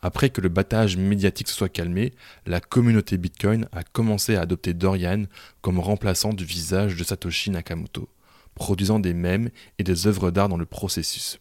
Après 0.00 0.30
que 0.30 0.40
le 0.40 0.48
battage 0.48 0.96
médiatique 0.96 1.48
soit 1.48 1.68
calmé, 1.68 2.12
la 2.46 2.60
communauté 2.60 3.18
Bitcoin 3.18 3.66
a 3.72 3.82
commencé 3.82 4.36
à 4.36 4.42
adopter 4.42 4.74
Dorian 4.74 5.24
comme 5.62 5.80
remplaçant 5.80 6.32
du 6.32 6.44
visage 6.44 6.94
de 6.94 7.02
Satoshi 7.02 7.50
Nakamoto, 7.50 8.08
produisant 8.54 9.00
des 9.00 9.14
mèmes 9.14 9.50
et 9.78 9.84
des 9.84 10.06
œuvres 10.06 10.30
d'art 10.30 10.48
dans 10.48 10.56
le 10.56 10.66
processus. 10.66 11.40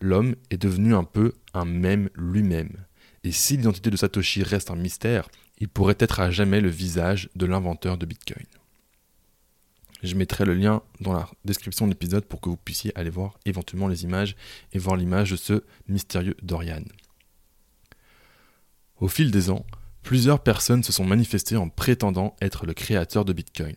L'homme 0.00 0.34
est 0.50 0.56
devenu 0.56 0.94
un 0.94 1.04
peu 1.04 1.34
un 1.52 1.66
mème 1.66 2.08
lui-même 2.14 2.76
et 3.24 3.32
si 3.32 3.56
l'identité 3.56 3.90
de 3.90 3.96
Satoshi 3.96 4.42
reste 4.42 4.70
un 4.70 4.76
mystère, 4.76 5.28
il 5.58 5.68
pourrait 5.68 5.96
être 5.98 6.20
à 6.20 6.30
jamais 6.30 6.60
le 6.60 6.68
visage 6.68 7.28
de 7.36 7.46
l'inventeur 7.46 7.96
de 7.96 8.06
Bitcoin. 8.06 8.46
Je 10.02 10.16
mettrai 10.16 10.44
le 10.44 10.54
lien 10.54 10.82
dans 11.00 11.12
la 11.12 11.28
description 11.44 11.86
de 11.86 11.92
l'épisode 11.92 12.24
pour 12.24 12.40
que 12.40 12.48
vous 12.48 12.56
puissiez 12.56 12.90
aller 12.98 13.10
voir 13.10 13.38
éventuellement 13.44 13.86
les 13.86 14.02
images 14.02 14.34
et 14.72 14.78
voir 14.78 14.96
l'image 14.96 15.30
de 15.30 15.36
ce 15.36 15.62
mystérieux 15.86 16.36
Dorian. 16.42 16.82
Au 18.98 19.06
fil 19.06 19.30
des 19.30 19.50
ans, 19.50 19.64
plusieurs 20.02 20.42
personnes 20.42 20.82
se 20.82 20.92
sont 20.92 21.04
manifestées 21.04 21.56
en 21.56 21.68
prétendant 21.68 22.34
être 22.40 22.66
le 22.66 22.74
créateur 22.74 23.24
de 23.24 23.32
Bitcoin, 23.32 23.76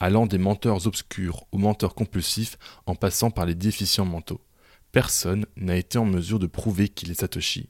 allant 0.00 0.26
des 0.26 0.38
menteurs 0.38 0.86
obscurs 0.86 1.44
aux 1.52 1.58
menteurs 1.58 1.94
compulsifs 1.94 2.56
en 2.86 2.94
passant 2.94 3.30
par 3.30 3.44
les 3.44 3.54
déficients 3.54 4.06
mentaux. 4.06 4.40
Personne 4.92 5.44
n'a 5.56 5.76
été 5.76 5.98
en 5.98 6.06
mesure 6.06 6.38
de 6.38 6.46
prouver 6.46 6.88
qu'il 6.88 7.10
est 7.10 7.20
Satoshi, 7.20 7.68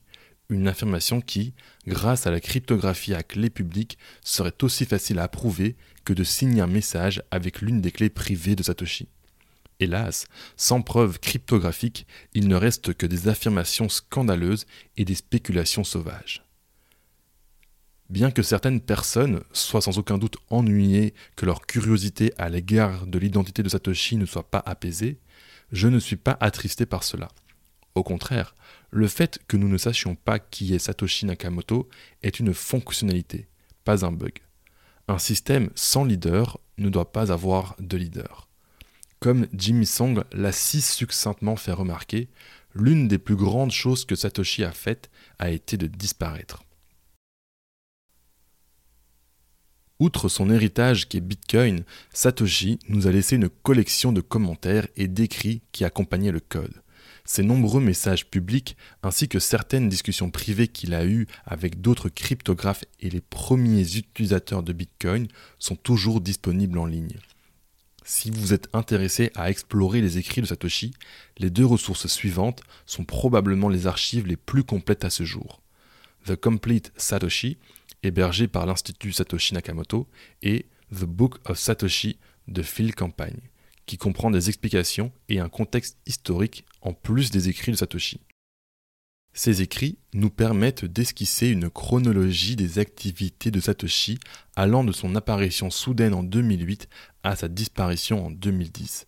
une 0.49 0.69
affirmation 0.69 1.21
qui, 1.21 1.53
grâce 1.87 2.27
à 2.27 2.31
la 2.31 2.41
cryptographie 2.41 3.15
à 3.15 3.23
clé 3.23 3.51
publique, 3.51 3.99
serait 4.25 4.63
aussi 4.63 4.87
facile 4.87 5.19
à 5.19 5.25
approuver 5.25 5.77
que 6.05 6.13
de 6.13 6.25
signer 6.25 6.63
un 6.63 6.67
message 6.67 7.23
avec 7.31 7.61
l'une 7.61 7.81
des 7.81 7.93
clés 7.93 8.09
privées 8.09 8.57
de 8.57 8.63
Satoshi. 8.63 9.09
Hélas, 9.81 10.27
sans 10.57 10.83
preuve 10.83 11.21
cryptographique, 11.21 12.07
il 12.35 12.49
ne 12.49 12.57
reste 12.57 12.95
que 12.95 13.07
des 13.07 13.29
affirmations 13.29 13.89
scandaleuses 13.89 14.67
et 14.97 15.05
des 15.05 15.15
spéculations 15.15 15.85
sauvages. 15.85 16.43
Bien 18.09 18.31
que 18.31 18.43
certaines 18.43 18.81
personnes 18.81 19.43
soient 19.53 19.83
sans 19.83 19.99
aucun 19.99 20.17
doute 20.17 20.39
ennuyées 20.49 21.13
que 21.37 21.45
leur 21.45 21.67
curiosité 21.67 22.33
à 22.39 22.49
l'égard 22.49 23.07
de 23.07 23.19
l'identité 23.19 23.63
de 23.63 23.69
Satoshi 23.69 24.17
ne 24.17 24.25
soit 24.25 24.51
pas 24.51 24.63
apaisée, 24.65 25.19
je 25.73 25.89
ne 25.89 25.99
suis 25.99 26.17
pas 26.17 26.39
attristé 26.41 26.87
par 26.87 27.05
cela. 27.05 27.29
Au 27.95 28.03
contraire, 28.03 28.55
le 28.91 29.09
fait 29.09 29.39
que 29.49 29.57
nous 29.57 29.69
ne 29.69 29.79
sachions 29.79 30.15
pas 30.15 30.39
qui 30.39 30.75
est 30.75 30.79
Satoshi 30.79 31.27
Nakamoto 31.27 31.89
est 32.23 32.41
une 32.41 32.55
fonctionnalité, 32.55 33.49
pas 33.85 34.05
un 34.05 34.13
bug. 34.13 34.39
Un 35.09 35.19
système 35.19 35.71
sans 35.75 36.05
leader 36.05 36.59
ne 36.79 36.89
doit 36.89 37.13
pas 37.13 37.33
avoir 37.33 37.77
de 37.79 37.97
leader. 37.97 38.49
Comme 39.21 39.47
Jimmy 39.53 39.87
Song 39.87 40.23
l'a 40.33 40.53
si 40.53 40.81
succinctement 40.81 41.57
fait 41.57 41.73
remarquer, 41.73 42.29
l'une 42.75 43.09
des 43.09 43.19
plus 43.19 43.37
grandes 43.37 43.73
choses 43.73 44.05
que 44.05 44.15
Satoshi 44.15 44.65
a 44.65 44.73
faites 44.73 45.11
a 45.39 45.51
été 45.51 45.77
de 45.77 45.87
disparaître. 45.87 46.63
Outre 49.99 50.29
son 50.29 50.49
héritage 50.49 51.09
qui 51.09 51.17
est 51.17 51.21
Bitcoin, 51.21 51.83
Satoshi 52.13 52.79
nous 52.89 53.09
a 53.09 53.11
laissé 53.11 53.35
une 53.35 53.49
collection 53.49 54.13
de 54.13 54.21
commentaires 54.21 54.87
et 54.97 55.09
d'écrits 55.09 55.63
qui 55.73 55.85
accompagnaient 55.85 56.31
le 56.31 56.41
code. 56.41 56.83
Ses 57.29 57.43
nombreux 57.43 57.83
messages 57.83 58.25
publics 58.25 58.75
ainsi 59.03 59.29
que 59.29 59.39
certaines 59.39 59.91
discussions 59.91 60.31
privées 60.31 60.67
qu'il 60.67 60.95
a 60.95 61.05
eues 61.05 61.27
avec 61.45 61.83
d'autres 61.83 62.09
cryptographes 62.09 62.87
et 63.01 63.11
les 63.11 63.21
premiers 63.21 63.99
utilisateurs 63.99 64.63
de 64.63 64.73
Bitcoin 64.73 65.29
sont 65.59 65.77
toujours 65.77 66.23
disponibles 66.23 66.79
en 66.79 66.87
ligne. 66.87 67.19
Si 68.03 68.31
vous 68.31 68.55
êtes 68.55 68.71
intéressé 68.73 69.31
à 69.35 69.51
explorer 69.51 70.01
les 70.01 70.17
écrits 70.17 70.41
de 70.41 70.47
Satoshi, 70.47 70.95
les 71.37 71.51
deux 71.51 71.67
ressources 71.67 72.07
suivantes 72.07 72.63
sont 72.87 73.05
probablement 73.05 73.69
les 73.69 73.87
archives 73.87 74.27
les 74.27 74.39
plus 74.39 74.65
complètes 74.65 75.05
à 75.05 75.11
ce 75.11 75.25
jour. 75.25 75.61
The 76.25 76.35
Complete 76.35 76.93
Satoshi, 76.97 77.59
hébergé 78.03 78.49
par 78.49 78.65
l'Institut 78.65 79.13
Satoshi 79.13 79.53
Nakamoto, 79.53 80.09
et 80.41 80.65
The 80.95 81.05
Book 81.05 81.37
of 81.45 81.59
Satoshi 81.59 82.19
de 82.47 82.63
Phil 82.63 82.95
Campagne 82.95 83.43
qui 83.89 83.97
comprend 83.97 84.31
des 84.31 84.49
explications 84.49 85.11
et 85.31 85.41
un 85.41 85.49
contexte 85.49 85.99
historique 86.07 86.65
en 86.83 86.93
plus 86.93 87.31
des 87.31 87.49
écrits 87.49 87.73
de 87.73 87.77
Satoshi. 87.77 88.21
Ces 89.33 89.63
écrits 89.63 89.99
nous 90.13 90.31
permettent 90.31 90.85
d'esquisser 90.85 91.49
une 91.49 91.71
chronologie 91.71 92.55
des 92.55 92.79
activités 92.79 93.51
de 93.51 93.61
Satoshi 93.61 94.19
allant 94.57 94.85
de 94.85 94.93
son 94.93 95.15
apparition 95.17 95.71
soudaine 95.71 96.13
en 96.13 96.23
2008 96.23 96.89
à 97.23 97.35
sa 97.35 97.49
disparition 97.49 98.27
en 98.27 98.31
2010. 98.31 99.07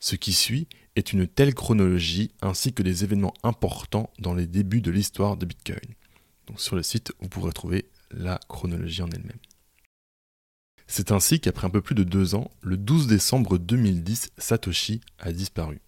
Ce 0.00 0.16
qui 0.16 0.34
suit 0.34 0.68
est 0.96 1.12
une 1.12 1.26
telle 1.26 1.54
chronologie 1.54 2.30
ainsi 2.42 2.74
que 2.74 2.82
des 2.82 3.04
événements 3.04 3.34
importants 3.42 4.10
dans 4.18 4.34
les 4.34 4.46
débuts 4.46 4.82
de 4.82 4.90
l'histoire 4.90 5.36
de 5.36 5.46
Bitcoin. 5.46 5.94
Sur 6.56 6.76
le 6.76 6.82
site, 6.82 7.12
vous 7.20 7.28
pourrez 7.28 7.52
trouver 7.52 7.86
la 8.10 8.38
chronologie 8.48 9.02
en 9.02 9.10
elle-même. 9.10 9.38
C'est 10.92 11.12
ainsi 11.12 11.38
qu'après 11.38 11.68
un 11.68 11.70
peu 11.70 11.80
plus 11.80 11.94
de 11.94 12.02
deux 12.02 12.34
ans, 12.34 12.50
le 12.62 12.76
12 12.76 13.06
décembre 13.06 13.58
2010, 13.58 14.32
Satoshi 14.38 15.00
a 15.20 15.30
disparu. 15.30 15.80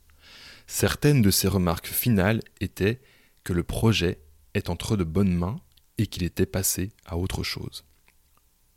Certaines 0.69 1.23
de 1.23 1.33
ses 1.33 1.49
remarques 1.49 1.89
finales 1.89 2.41
étaient 2.61 3.01
que 3.43 3.53
le 3.53 3.65
projet 3.65 4.21
est 4.55 4.71
entre 4.71 4.97
de 4.97 5.03
bonnes 5.03 5.35
mains 5.35 5.57
et 5.99 6.07
qu'il 6.07 6.23
était 6.23 6.47
passé 6.47 6.93
à 7.05 7.17
autre 7.17 7.43
chose. 7.43 7.85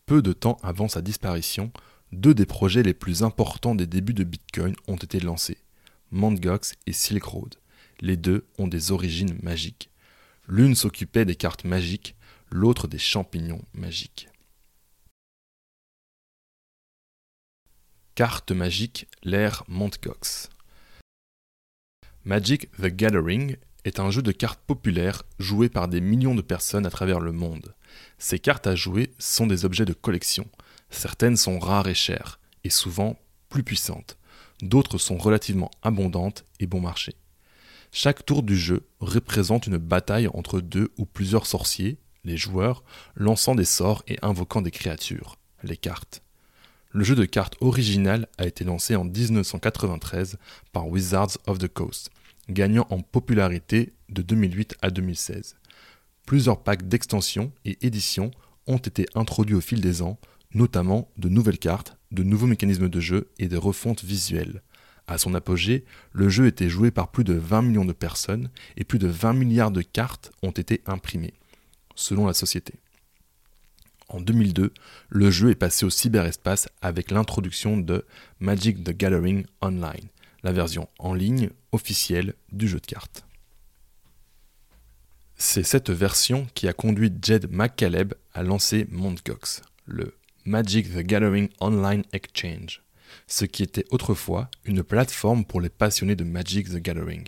Peu 0.07 0.23
de 0.23 0.33
temps 0.33 0.57
avant 0.63 0.87
sa 0.87 1.03
disparition, 1.03 1.71
deux 2.11 2.33
des 2.33 2.47
projets 2.47 2.81
les 2.81 2.95
plus 2.95 3.21
importants 3.21 3.75
des 3.75 3.85
débuts 3.85 4.15
de 4.15 4.23
Bitcoin 4.23 4.73
ont 4.87 4.95
été 4.95 5.19
lancés, 5.19 5.59
Mt. 6.11 6.39
Gox 6.39 6.73
et 6.87 6.91
Silk 6.91 7.23
Road. 7.23 7.53
Les 8.01 8.17
deux 8.17 8.47
ont 8.57 8.67
des 8.67 8.91
origines 8.91 9.37
magiques. 9.43 9.91
L'une 10.47 10.73
s'occupait 10.73 11.25
des 11.25 11.35
cartes 11.35 11.65
magiques, 11.65 12.15
l'autre 12.49 12.87
des 12.87 12.97
champignons 12.97 13.61
magiques. 13.75 14.27
Carte 18.15 18.53
magique, 18.53 19.09
l'ère 19.23 19.65
Montgox. 19.67 20.49
Magic 22.23 22.71
the 22.77 22.85
Gathering 22.85 23.57
est 23.83 23.99
un 23.99 24.09
jeu 24.09 24.21
de 24.21 24.31
cartes 24.31 24.61
populaire 24.65 25.23
joué 25.37 25.67
par 25.67 25.89
des 25.89 25.99
millions 25.99 26.33
de 26.33 26.41
personnes 26.41 26.85
à 26.85 26.89
travers 26.89 27.19
le 27.19 27.33
monde. 27.33 27.75
Ces 28.17 28.39
cartes 28.39 28.67
à 28.67 28.75
jouer 28.75 29.13
sont 29.19 29.47
des 29.47 29.65
objets 29.65 29.83
de 29.83 29.91
collection. 29.91 30.47
Certaines 30.89 31.35
sont 31.35 31.59
rares 31.59 31.89
et 31.89 31.93
chères, 31.93 32.39
et 32.63 32.69
souvent 32.69 33.19
plus 33.49 33.63
puissantes. 33.63 34.17
D'autres 34.61 34.97
sont 34.97 35.17
relativement 35.17 35.69
abondantes 35.81 36.45
et 36.61 36.67
bon 36.67 36.79
marché. 36.79 37.15
Chaque 37.91 38.25
tour 38.25 38.43
du 38.43 38.55
jeu 38.55 38.87
représente 39.01 39.67
une 39.67 39.77
bataille 39.77 40.29
entre 40.29 40.61
deux 40.61 40.93
ou 40.97 41.05
plusieurs 41.05 41.47
sorciers, 41.47 41.97
les 42.23 42.37
joueurs, 42.37 42.85
lançant 43.15 43.55
des 43.55 43.65
sorts 43.65 44.03
et 44.07 44.17
invoquant 44.21 44.61
des 44.61 44.71
créatures, 44.71 45.37
les 45.63 45.75
cartes. 45.75 46.24
Le 46.95 47.03
jeu 47.03 47.15
de 47.15 47.25
cartes 47.25 47.57
original 47.59 48.29
a 48.37 48.47
été 48.47 48.63
lancé 48.63 48.95
en 48.95 49.03
1993 49.03 50.37
par 50.71 50.87
Wizards 50.87 51.37
of 51.45 51.57
the 51.57 51.67
Coast, 51.67 52.09
gagnant 52.47 52.87
en 52.89 53.01
popularité 53.01 53.91
de 54.07 54.21
2008 54.21 54.77
à 54.81 54.89
2016. 54.91 55.57
Plusieurs 56.25 56.63
packs 56.63 56.87
d'extensions 56.87 57.51
et 57.65 57.85
éditions 57.85 58.31
ont 58.65 58.77
été 58.77 59.07
introduits 59.13 59.55
au 59.55 59.59
fil 59.59 59.81
des 59.81 60.01
ans, 60.01 60.17
notamment 60.53 61.09
de 61.17 61.27
nouvelles 61.27 61.59
cartes, 61.59 61.97
de 62.11 62.23
nouveaux 62.23 62.47
mécanismes 62.47 62.87
de 62.87 62.99
jeu 63.01 63.27
et 63.39 63.49
des 63.49 63.57
refontes 63.57 64.05
visuelles. 64.05 64.61
À 65.05 65.17
son 65.17 65.33
apogée, 65.33 65.83
le 66.13 66.29
jeu 66.29 66.47
était 66.47 66.69
joué 66.69 66.91
par 66.91 67.11
plus 67.11 67.25
de 67.25 67.33
20 67.33 67.61
millions 67.63 67.83
de 67.83 67.91
personnes 67.91 68.49
et 68.77 68.85
plus 68.85 68.99
de 68.99 69.09
20 69.09 69.33
milliards 69.33 69.71
de 69.71 69.81
cartes 69.81 70.31
ont 70.43 70.51
été 70.51 70.81
imprimées, 70.85 71.33
selon 71.93 72.25
la 72.25 72.33
société. 72.33 72.75
En 74.07 74.21
2002, 74.21 74.71
le 75.09 75.31
jeu 75.31 75.49
est 75.49 75.55
passé 75.55 75.85
au 75.85 75.89
cyberespace 75.89 76.69
avec 76.81 77.11
l'introduction 77.11 77.77
de 77.77 78.05
Magic 78.39 78.83
the 78.83 78.91
Gathering 78.91 79.45
Online, 79.61 80.09
la 80.43 80.51
version 80.51 80.87
en 80.99 81.13
ligne 81.13 81.49
officielle 81.71 82.35
du 82.51 82.67
jeu 82.67 82.79
de 82.79 82.85
cartes. 82.85 83.25
C'est 85.37 85.63
cette 85.63 85.89
version 85.89 86.47
qui 86.53 86.67
a 86.67 86.73
conduit 86.73 87.11
Jed 87.21 87.51
McCaleb 87.51 88.13
à 88.33 88.43
lancer 88.43 88.87
Mondgox, 88.89 89.61
le 89.85 90.15
Magic 90.45 90.93
the 90.93 90.99
Gathering 90.99 91.49
Online 91.59 92.03
Exchange, 92.13 92.83
ce 93.27 93.45
qui 93.45 93.63
était 93.63 93.85
autrefois 93.89 94.49
une 94.63 94.83
plateforme 94.83 95.43
pour 95.43 95.59
les 95.59 95.69
passionnés 95.69 96.15
de 96.15 96.23
Magic 96.23 96.69
the 96.69 96.77
Gathering, 96.77 97.25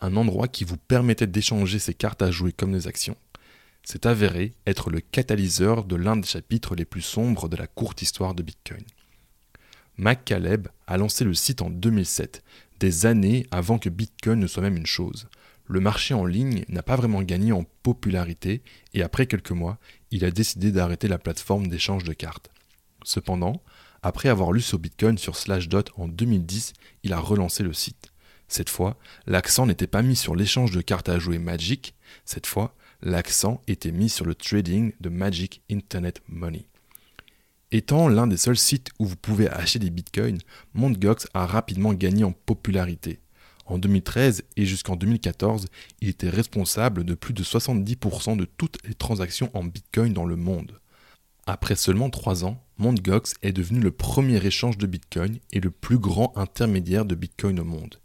un 0.00 0.16
endroit 0.16 0.48
qui 0.48 0.64
vous 0.64 0.76
permettait 0.76 1.26
d'échanger 1.26 1.78
ses 1.78 1.92
cartes 1.92 2.22
à 2.22 2.30
jouer 2.30 2.52
comme 2.52 2.72
des 2.72 2.86
actions. 2.86 3.16
C'est 3.82 4.06
avéré 4.06 4.54
être 4.66 4.90
le 4.90 5.00
catalyseur 5.00 5.84
de 5.84 5.96
l'un 5.96 6.16
des 6.16 6.28
chapitres 6.28 6.74
les 6.74 6.84
plus 6.84 7.02
sombres 7.02 7.48
de 7.48 7.56
la 7.56 7.66
courte 7.66 8.02
histoire 8.02 8.34
de 8.34 8.42
Bitcoin. 8.42 8.84
McCaleb 9.96 10.68
a 10.86 10.96
lancé 10.96 11.24
le 11.24 11.34
site 11.34 11.62
en 11.62 11.70
2007, 11.70 12.42
des 12.78 13.06
années 13.06 13.46
avant 13.50 13.78
que 13.78 13.88
Bitcoin 13.88 14.38
ne 14.38 14.46
soit 14.46 14.62
même 14.62 14.76
une 14.76 14.86
chose 14.86 15.28
le 15.70 15.78
marché 15.78 16.14
en 16.14 16.24
ligne 16.24 16.64
n'a 16.68 16.82
pas 16.82 16.96
vraiment 16.96 17.22
gagné 17.22 17.52
en 17.52 17.64
popularité 17.84 18.60
et 18.92 19.04
après 19.04 19.26
quelques 19.26 19.52
mois, 19.52 19.78
il 20.10 20.24
a 20.24 20.32
décidé 20.32 20.72
d'arrêter 20.72 21.06
la 21.06 21.16
plateforme 21.16 21.68
d'échange 21.68 22.02
de 22.02 22.12
cartes. 22.12 22.50
Cependant, 23.04 23.62
après 24.02 24.28
avoir 24.28 24.50
lu 24.50 24.60
sur 24.60 24.80
Bitcoin 24.80 25.16
sur 25.16 25.36
Slashdot 25.36 25.84
en 25.96 26.08
2010, 26.08 26.72
il 27.04 27.12
a 27.12 27.20
relancé 27.20 27.62
le 27.62 27.72
site. 27.72 28.12
Cette 28.48 28.68
fois, 28.68 28.96
l'accent 29.28 29.64
n'était 29.64 29.86
pas 29.86 30.02
mis 30.02 30.16
sur 30.16 30.34
l'échange 30.34 30.72
de 30.72 30.80
cartes 30.80 31.08
à 31.08 31.20
jouer 31.20 31.38
Magic, 31.38 31.94
cette 32.24 32.48
fois, 32.48 32.74
l'accent 33.02 33.62
était 33.66 33.92
mis 33.92 34.08
sur 34.08 34.24
le 34.24 34.34
trading 34.34 34.92
de 35.00 35.08
Magic 35.08 35.62
Internet 35.70 36.22
Money. 36.28 36.66
Étant 37.72 38.08
l'un 38.08 38.26
des 38.26 38.36
seuls 38.36 38.58
sites 38.58 38.90
où 38.98 39.06
vous 39.06 39.16
pouvez 39.16 39.48
acheter 39.48 39.78
des 39.78 39.90
bitcoins, 39.90 40.40
Mt. 40.74 41.28
a 41.34 41.46
rapidement 41.46 41.94
gagné 41.94 42.24
en 42.24 42.32
popularité. 42.32 43.20
En 43.66 43.78
2013 43.78 44.42
et 44.56 44.66
jusqu'en 44.66 44.96
2014, 44.96 45.66
il 46.00 46.08
était 46.08 46.28
responsable 46.28 47.04
de 47.04 47.14
plus 47.14 47.32
de 47.32 47.44
70% 47.44 48.36
de 48.36 48.44
toutes 48.44 48.78
les 48.84 48.94
transactions 48.94 49.50
en 49.54 49.62
Bitcoin 49.62 50.12
dans 50.12 50.24
le 50.24 50.34
monde. 50.34 50.80
Après 51.46 51.76
seulement 51.76 52.10
3 52.10 52.44
ans, 52.44 52.60
Mt. 52.78 53.00
Gox 53.02 53.34
est 53.42 53.52
devenu 53.52 53.78
le 53.78 53.92
premier 53.92 54.44
échange 54.44 54.76
de 54.76 54.88
Bitcoin 54.88 55.38
et 55.52 55.60
le 55.60 55.70
plus 55.70 55.98
grand 55.98 56.36
intermédiaire 56.36 57.04
de 57.04 57.14
Bitcoin 57.14 57.60
au 57.60 57.64
monde. 57.64 58.00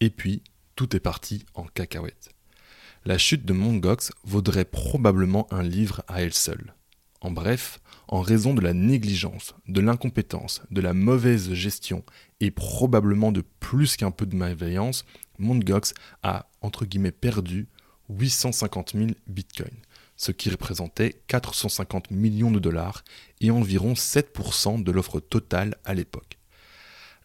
Et 0.00 0.10
puis, 0.10 0.42
tout 0.74 0.96
est 0.96 1.00
parti 1.00 1.44
en 1.54 1.64
cacahuète. 1.64 2.30
La 3.04 3.16
chute 3.16 3.44
de 3.44 3.52
Mt. 3.52 3.80
Gox 3.80 4.12
vaudrait 4.24 4.64
probablement 4.64 5.46
un 5.52 5.62
livre 5.62 6.02
à 6.08 6.22
elle 6.22 6.34
seule. 6.34 6.74
En 7.20 7.30
bref, 7.30 7.80
en 8.08 8.20
raison 8.20 8.54
de 8.54 8.60
la 8.60 8.74
négligence, 8.74 9.54
de 9.66 9.80
l'incompétence, 9.80 10.62
de 10.70 10.80
la 10.80 10.94
mauvaise 10.94 11.52
gestion 11.52 12.04
et 12.40 12.50
probablement 12.50 13.32
de 13.32 13.42
plus 13.60 13.96
qu'un 13.96 14.10
peu 14.10 14.26
de 14.26 14.36
malveillance, 14.36 15.04
Mt. 15.38 15.64
Gox 15.64 15.94
a 16.22 16.48
entre 16.60 16.84
guillemets 16.84 17.12
perdu 17.12 17.68
850 18.08 18.92
000 18.94 19.06
bitcoins, 19.26 19.82
ce 20.16 20.32
qui 20.32 20.50
représentait 20.50 21.22
450 21.28 22.10
millions 22.10 22.50
de 22.50 22.58
dollars 22.58 23.04
et 23.40 23.50
environ 23.50 23.92
7% 23.92 24.82
de 24.82 24.92
l'offre 24.92 25.20
totale 25.20 25.76
à 25.84 25.94
l'époque. 25.94 26.38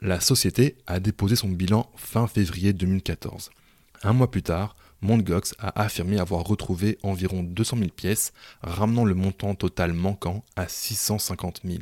La 0.02 0.20
société 0.20 0.78
a 0.86 1.00
déposé 1.00 1.36
son 1.36 1.50
bilan 1.50 1.90
fin 1.96 2.28
février 2.28 2.74
2014. 2.74 3.52
Un 4.04 4.14
mois 4.14 4.30
plus 4.30 4.44
tard, 4.44 4.76
Gox 5.04 5.54
a 5.60 5.82
affirmé 5.82 6.18
avoir 6.18 6.44
retrouvé 6.44 6.98
environ 7.04 7.44
200 7.44 7.78
000 7.78 7.90
pièces, 7.90 8.34
ramenant 8.62 9.06
le 9.06 9.16
montant 9.16 9.54
total 9.56 9.94
manquant 9.94 10.44
à 10.56 10.68
650 10.68 11.62
000. 11.66 11.80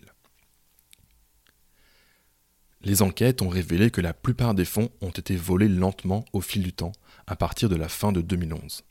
Les 2.84 3.04
enquêtes 3.04 3.44
ont 3.44 3.50
révélé 3.50 3.92
que 3.92 4.01
la 4.01 4.13
plupart 4.13 4.56
des 4.56 4.66
fonds 4.66 4.90
ont 5.01 5.12
été 5.12 5.36
volés 5.36 5.68
lentement 5.68 6.25
au 6.34 6.42
fil 6.42 6.63
du 6.63 6.74
temps, 6.74 6.94
à 7.28 7.36
partir 7.36 7.70
de 7.70 7.75
la 7.75 7.88
fin 7.88 8.12
de 8.12 8.22
2011. 8.22 8.84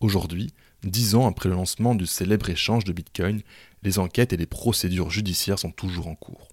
Aujourd'hui, 0.00 0.52
dix 0.82 1.14
ans 1.14 1.26
après 1.26 1.50
le 1.50 1.54
lancement 1.54 1.94
du 1.94 2.06
célèbre 2.06 2.48
échange 2.48 2.84
de 2.84 2.92
Bitcoin, 2.92 3.42
les 3.82 3.98
enquêtes 3.98 4.32
et 4.32 4.38
les 4.38 4.46
procédures 4.46 5.10
judiciaires 5.10 5.58
sont 5.58 5.70
toujours 5.70 6.08
en 6.08 6.14
cours. 6.14 6.48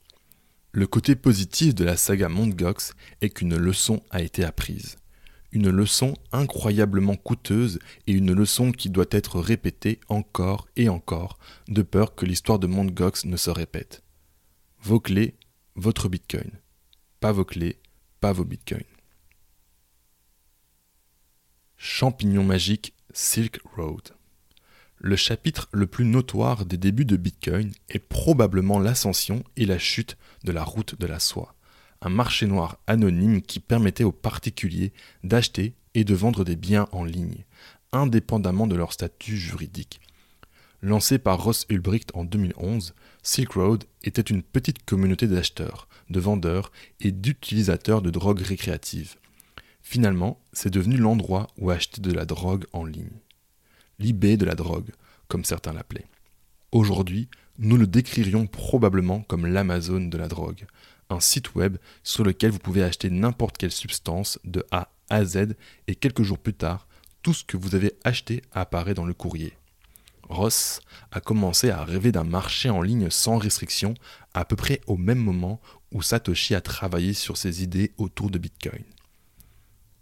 Le 0.74 0.88
côté 0.88 1.16
positif 1.16 1.74
de 1.74 1.86
la 1.86 1.96
saga 1.96 2.28
Gox 2.30 2.94
est 3.22 3.30
qu'une 3.30 3.56
leçon 3.56 4.02
a 4.10 4.22
été 4.22 4.44
apprise 4.44 4.98
une 5.54 5.70
leçon 5.70 6.16
incroyablement 6.32 7.16
coûteuse 7.16 7.80
et 8.08 8.12
une 8.12 8.34
leçon 8.34 8.72
qui 8.72 8.90
doit 8.90 9.06
être 9.12 9.40
répétée 9.40 10.00
encore 10.10 10.68
et 10.76 10.90
encore, 10.90 11.38
de 11.68 11.84
peur 11.84 12.16
que 12.16 12.26
l'histoire 12.26 12.60
de 12.60 12.68
Mt. 12.68 13.26
Ne 13.26 13.38
se 13.38 13.52
répète. 13.52 14.04
Vos 14.82 15.00
clés, 15.00 15.36
votre 15.76 16.10
Bitcoin. 16.10 16.52
Pas 17.20 17.32
vos 17.32 17.46
clés, 17.46 17.80
pas 18.20 18.34
vos 18.34 18.44
Bitcoins. 18.44 18.84
Champignon 21.78 22.44
magique 22.44 22.94
Silk 23.14 23.60
Road. 23.76 24.16
Le 24.98 25.16
chapitre 25.16 25.70
le 25.72 25.86
plus 25.86 26.06
notoire 26.06 26.66
des 26.66 26.78
débuts 26.78 27.06
de 27.06 27.18
Bitcoin 27.18 27.72
est 27.90 28.00
probablement 28.00 28.80
l'ascension 28.80 29.44
et 29.56 29.66
la 29.66 29.78
chute 29.78 30.18
de 30.44 30.52
la 30.52 30.64
route 30.64 31.00
de 31.00 31.06
la 31.06 31.20
soie 31.20 31.56
un 32.04 32.10
marché 32.10 32.46
noir 32.46 32.78
anonyme 32.86 33.42
qui 33.42 33.60
permettait 33.60 34.04
aux 34.04 34.12
particuliers 34.12 34.92
d'acheter 35.24 35.74
et 35.94 36.04
de 36.04 36.14
vendre 36.14 36.44
des 36.44 36.56
biens 36.56 36.88
en 36.92 37.04
ligne, 37.04 37.46
indépendamment 37.92 38.68
de 38.68 38.76
leur 38.76 38.92
statut 38.92 39.38
juridique. 39.38 40.02
Lancé 40.82 41.18
par 41.18 41.42
Ross 41.42 41.66
Ulbricht 41.70 42.12
en 42.14 42.26
2011, 42.26 42.94
Silk 43.22 43.54
Road 43.54 43.86
était 44.04 44.22
une 44.22 44.44
petite 44.44 44.84
communauté 44.84 45.28
d'acheteurs, 45.28 45.88
de 46.10 46.20
vendeurs 46.20 46.74
et 47.00 47.12
d'utilisateurs 47.12 48.02
de 48.02 48.10
drogues 48.10 48.42
récréatives. 48.42 49.16
Finalement, 49.82 50.42
c'est 50.52 50.74
devenu 50.74 50.98
l'endroit 50.98 51.48
où 51.58 51.70
acheter 51.70 52.02
de 52.02 52.12
la 52.12 52.26
drogue 52.26 52.66
en 52.74 52.84
ligne. 52.84 53.22
L'eBay 54.00 54.36
de 54.36 54.46
la 54.46 54.56
drogue, 54.56 54.92
comme 55.30 55.46
certains 55.46 55.72
l'appelaient. 55.72 56.08
Aujourd'hui, 56.74 57.30
nous 57.60 57.78
le 57.78 57.88
décririons 57.88 58.48
probablement 58.48 59.22
comme 59.22 59.46
l'Amazon 59.46 60.02
de 60.02 60.18
la 60.18 60.28
drogue, 60.28 60.66
un 61.14 61.20
site 61.20 61.56
web 61.56 61.78
sur 62.04 62.24
lequel 62.24 62.52
vous 62.52 62.60
pouvez 62.60 62.84
acheter 62.84 63.10
n'importe 63.10 63.58
quelle 63.58 63.72
substance 63.72 64.40
de 64.44 64.66
A 64.72 64.90
à 65.10 65.24
Z 65.26 65.56
et 65.88 65.96
quelques 65.96 66.24
jours 66.24 66.40
plus 66.40 66.54
tard, 66.54 66.88
tout 67.22 67.34
ce 67.34 67.44
que 67.44 67.58
vous 67.58 67.76
avez 67.76 67.94
acheté 68.04 68.42
apparaît 68.52 68.94
dans 68.94 69.06
le 69.06 69.14
courrier. 69.14 69.54
Ross 70.30 70.82
a 71.12 71.22
commencé 71.22 71.70
à 71.70 71.84
rêver 71.84 72.12
d'un 72.12 72.24
marché 72.24 72.70
en 72.70 72.82
ligne 72.82 73.10
sans 73.10 73.38
restriction 73.38 73.94
à 74.34 74.46
peu 74.46 74.56
près 74.56 74.82
au 74.88 74.98
même 74.98 75.20
moment 75.20 75.62
où 75.92 76.02
Satoshi 76.02 76.56
a 76.56 76.62
travaillé 76.62 77.14
sur 77.14 77.38
ses 77.38 77.64
idées 77.64 77.92
autour 77.98 78.30
de 78.30 78.38
Bitcoin. 78.40 78.84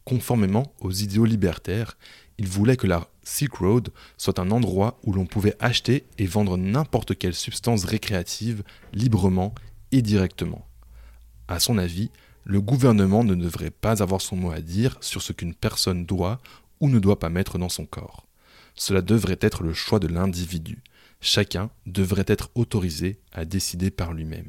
Conformément 0.05 0.73
aux 0.79 0.91
idéaux 0.91 1.25
libertaires, 1.25 1.97
il 2.37 2.47
voulait 2.47 2.77
que 2.77 2.87
la 2.87 3.07
Silk 3.23 3.53
Road 3.55 3.89
soit 4.17 4.39
un 4.39 4.51
endroit 4.51 4.99
où 5.03 5.13
l'on 5.13 5.25
pouvait 5.25 5.55
acheter 5.59 6.05
et 6.17 6.25
vendre 6.25 6.57
n'importe 6.57 7.17
quelle 7.17 7.35
substance 7.35 7.83
récréative 7.83 8.63
librement 8.93 9.53
et 9.91 10.01
directement. 10.01 10.65
À 11.51 11.59
son 11.59 11.77
avis, 11.77 12.11
le 12.45 12.61
gouvernement 12.61 13.25
ne 13.25 13.35
devrait 13.35 13.71
pas 13.71 14.01
avoir 14.01 14.21
son 14.21 14.37
mot 14.37 14.51
à 14.51 14.61
dire 14.61 14.97
sur 15.01 15.21
ce 15.21 15.33
qu'une 15.33 15.53
personne 15.53 16.05
doit 16.05 16.39
ou 16.79 16.87
ne 16.87 16.97
doit 16.97 17.19
pas 17.19 17.27
mettre 17.27 17.57
dans 17.57 17.67
son 17.67 17.85
corps. 17.85 18.25
Cela 18.73 19.01
devrait 19.01 19.37
être 19.41 19.61
le 19.61 19.73
choix 19.73 19.99
de 19.99 20.07
l'individu. 20.07 20.81
Chacun 21.19 21.69
devrait 21.85 22.23
être 22.27 22.51
autorisé 22.55 23.19
à 23.33 23.43
décider 23.43 23.91
par 23.91 24.13
lui-même. 24.13 24.47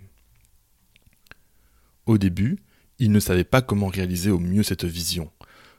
Au 2.07 2.19
début, 2.19 2.61
il 3.01 3.11
ne 3.11 3.19
savait 3.19 3.43
pas 3.43 3.63
comment 3.63 3.89
réaliser 3.89 4.31
au 4.31 4.39
mieux 4.39 4.63
cette 4.63 4.85
vision. 4.85 5.29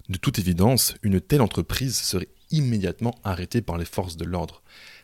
De 0.10 0.18
toute 0.18 0.40
évidence, 0.40 0.96
une 1.04 1.22
telle 1.22 1.42
entreprise 1.42 1.96
serait 1.96 2.28
immédiatement 2.52 3.16
arrêtée 3.24 3.62
par 3.62 3.78
les 3.78 3.86
forces 3.86 4.18
de 4.18 4.26
l'ordre, 4.26 4.62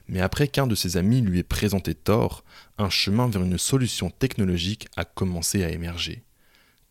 mais 0.10 0.22
après 0.22 0.48
qu'un 0.48 0.67
de 0.67 0.76
ses 0.76 0.98
amis 0.98 1.22
lui 1.22 1.39
ait 1.39 1.43
présenté 1.43 1.93
Tor, 1.93 2.43
un 2.80 2.89
chemin 2.89 3.30
vers 3.30 3.43
une 3.43 3.60
solution 3.60 4.10
technologique 4.10 4.88
a 4.98 5.06
commencé 5.06 5.63
à 5.63 5.69
émerger. 5.69 6.24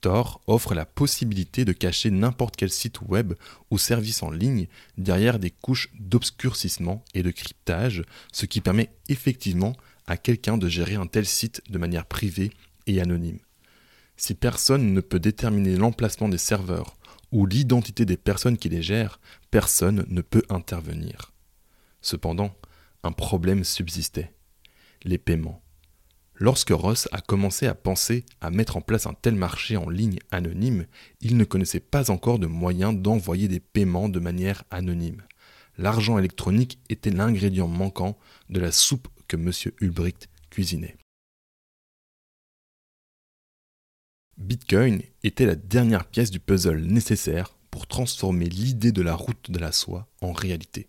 Tor 0.00 0.40
offre 0.46 0.74
la 0.74 0.86
possibilité 0.86 1.64
de 1.64 1.72
cacher 1.72 2.12
n'importe 2.12 2.54
quel 2.54 2.70
site 2.70 3.00
web 3.02 3.34
ou 3.72 3.78
service 3.78 4.22
en 4.22 4.30
ligne 4.30 4.68
derrière 4.96 5.40
des 5.40 5.50
couches 5.50 5.90
d'obscurcissement 5.98 7.04
et 7.14 7.24
de 7.24 7.32
cryptage, 7.32 8.04
ce 8.32 8.46
qui 8.46 8.60
permet 8.60 8.90
effectivement 9.08 9.74
à 10.06 10.16
quelqu'un 10.16 10.56
de 10.56 10.68
gérer 10.68 10.94
un 10.94 11.08
tel 11.08 11.26
site 11.26 11.60
de 11.68 11.78
manière 11.78 12.06
privée 12.06 12.52
et 12.86 13.00
anonyme. 13.00 13.40
Si 14.16 14.34
personne 14.34 14.94
ne 14.94 15.00
peut 15.00 15.20
déterminer 15.20 15.76
l'emplacement 15.76 16.28
des 16.28 16.38
serveurs 16.38 16.96
ou 17.32 17.46
l'identité 17.46 18.04
des 18.04 18.16
personnes 18.16 18.56
qui 18.56 18.68
les 18.68 18.82
gèrent, 18.82 19.18
personne 19.50 20.06
ne 20.08 20.20
peut 20.20 20.44
intervenir. 20.48 21.32
Cependant, 22.00 22.54
un 23.02 23.12
problème 23.12 23.64
subsistait. 23.64 24.34
Les 25.04 25.18
paiements. 25.18 25.62
Lorsque 26.34 26.70
Ross 26.70 27.08
a 27.10 27.20
commencé 27.20 27.66
à 27.66 27.74
penser 27.74 28.24
à 28.40 28.50
mettre 28.50 28.76
en 28.76 28.80
place 28.80 29.06
un 29.06 29.14
tel 29.14 29.34
marché 29.34 29.76
en 29.76 29.90
ligne 29.90 30.20
anonyme, 30.30 30.86
il 31.20 31.36
ne 31.36 31.44
connaissait 31.44 31.80
pas 31.80 32.10
encore 32.10 32.38
de 32.38 32.46
moyens 32.46 32.96
d'envoyer 32.96 33.48
des 33.48 33.60
paiements 33.60 34.08
de 34.08 34.20
manière 34.20 34.62
anonyme. 34.70 35.22
L'argent 35.78 36.18
électronique 36.18 36.78
était 36.88 37.10
l'ingrédient 37.10 37.66
manquant 37.66 38.18
de 38.50 38.60
la 38.60 38.70
soupe 38.70 39.08
que 39.26 39.36
M. 39.36 39.50
Ulbricht 39.80 40.28
cuisinait. 40.50 40.96
Bitcoin 44.36 45.02
était 45.24 45.46
la 45.46 45.56
dernière 45.56 46.06
pièce 46.06 46.30
du 46.30 46.38
puzzle 46.38 46.82
nécessaire 46.82 47.56
pour 47.72 47.88
transformer 47.88 48.48
l'idée 48.48 48.92
de 48.92 49.02
la 49.02 49.16
route 49.16 49.50
de 49.50 49.58
la 49.58 49.72
soie 49.72 50.08
en 50.20 50.32
réalité. 50.32 50.88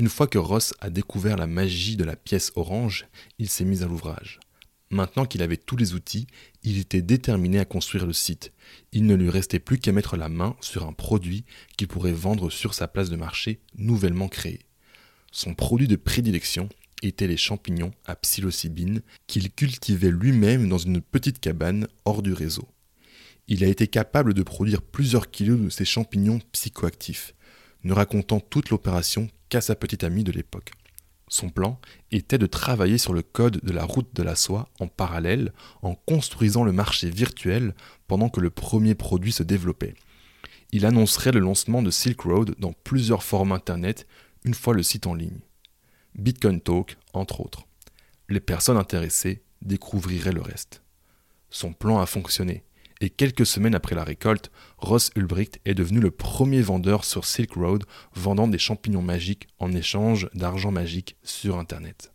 Une 0.00 0.08
fois 0.08 0.26
que 0.26 0.38
Ross 0.38 0.72
a 0.80 0.88
découvert 0.88 1.36
la 1.36 1.46
magie 1.46 1.94
de 1.94 2.04
la 2.04 2.16
pièce 2.16 2.52
orange, 2.56 3.04
il 3.38 3.50
s'est 3.50 3.66
mis 3.66 3.82
à 3.82 3.86
l'ouvrage. 3.86 4.40
Maintenant 4.88 5.26
qu'il 5.26 5.42
avait 5.42 5.58
tous 5.58 5.76
les 5.76 5.92
outils, 5.92 6.26
il 6.62 6.78
était 6.78 7.02
déterminé 7.02 7.58
à 7.58 7.66
construire 7.66 8.06
le 8.06 8.14
site. 8.14 8.50
Il 8.92 9.04
ne 9.04 9.14
lui 9.14 9.28
restait 9.28 9.58
plus 9.58 9.78
qu'à 9.78 9.92
mettre 9.92 10.16
la 10.16 10.30
main 10.30 10.56
sur 10.62 10.86
un 10.86 10.94
produit 10.94 11.44
qu'il 11.76 11.86
pourrait 11.86 12.14
vendre 12.14 12.48
sur 12.48 12.72
sa 12.72 12.88
place 12.88 13.10
de 13.10 13.16
marché 13.16 13.60
nouvellement 13.76 14.28
créée. 14.28 14.60
Son 15.32 15.52
produit 15.52 15.86
de 15.86 15.96
prédilection 15.96 16.70
était 17.02 17.26
les 17.26 17.36
champignons 17.36 17.92
à 18.06 18.16
psilocybine 18.16 19.02
qu'il 19.26 19.52
cultivait 19.52 20.10
lui-même 20.10 20.66
dans 20.70 20.78
une 20.78 21.02
petite 21.02 21.40
cabane 21.40 21.86
hors 22.06 22.22
du 22.22 22.32
réseau. 22.32 22.68
Il 23.48 23.62
a 23.64 23.68
été 23.68 23.86
capable 23.86 24.32
de 24.32 24.42
produire 24.42 24.80
plusieurs 24.80 25.30
kilos 25.30 25.60
de 25.60 25.68
ces 25.68 25.84
champignons 25.84 26.40
psychoactifs, 26.52 27.34
ne 27.84 27.92
racontant 27.92 28.40
toute 28.40 28.70
l'opération 28.70 29.28
qu'à 29.50 29.60
sa 29.60 29.74
petite 29.74 30.04
amie 30.04 30.24
de 30.24 30.32
l'époque. 30.32 30.70
Son 31.28 31.50
plan 31.50 31.78
était 32.10 32.38
de 32.38 32.46
travailler 32.46 32.98
sur 32.98 33.12
le 33.12 33.22
code 33.22 33.60
de 33.62 33.72
la 33.72 33.84
route 33.84 34.14
de 34.14 34.22
la 34.22 34.34
soie 34.34 34.68
en 34.80 34.88
parallèle 34.88 35.52
en 35.82 35.94
construisant 35.94 36.64
le 36.64 36.72
marché 36.72 37.10
virtuel 37.10 37.74
pendant 38.08 38.28
que 38.28 38.40
le 38.40 38.50
premier 38.50 38.94
produit 38.94 39.30
se 39.30 39.42
développait. 39.42 39.94
Il 40.72 40.86
annoncerait 40.86 41.32
le 41.32 41.40
lancement 41.40 41.82
de 41.82 41.90
Silk 41.90 42.22
Road 42.22 42.54
dans 42.58 42.72
plusieurs 42.72 43.22
forums 43.22 43.52
Internet 43.52 44.06
une 44.44 44.54
fois 44.54 44.74
le 44.74 44.82
site 44.82 45.06
en 45.06 45.14
ligne. 45.14 45.40
Bitcoin 46.16 46.60
Talk, 46.60 46.96
entre 47.12 47.40
autres. 47.40 47.66
Les 48.28 48.40
personnes 48.40 48.76
intéressées 48.76 49.42
découvriraient 49.62 50.32
le 50.32 50.42
reste. 50.42 50.82
Son 51.50 51.72
plan 51.72 52.00
a 52.00 52.06
fonctionné 52.06 52.64
et 53.00 53.10
quelques 53.10 53.46
semaines 53.46 53.74
après 53.74 53.94
la 53.94 54.04
récolte, 54.04 54.50
Ross 54.78 55.10
Ulbricht 55.16 55.60
est 55.64 55.74
devenu 55.74 56.00
le 56.00 56.10
premier 56.10 56.60
vendeur 56.60 57.04
sur 57.04 57.24
Silk 57.24 57.52
Road 57.52 57.84
vendant 58.14 58.48
des 58.48 58.58
champignons 58.58 59.02
magiques 59.02 59.48
en 59.58 59.72
échange 59.72 60.28
d'argent 60.34 60.70
magique 60.70 61.16
sur 61.22 61.58
Internet. 61.58 62.12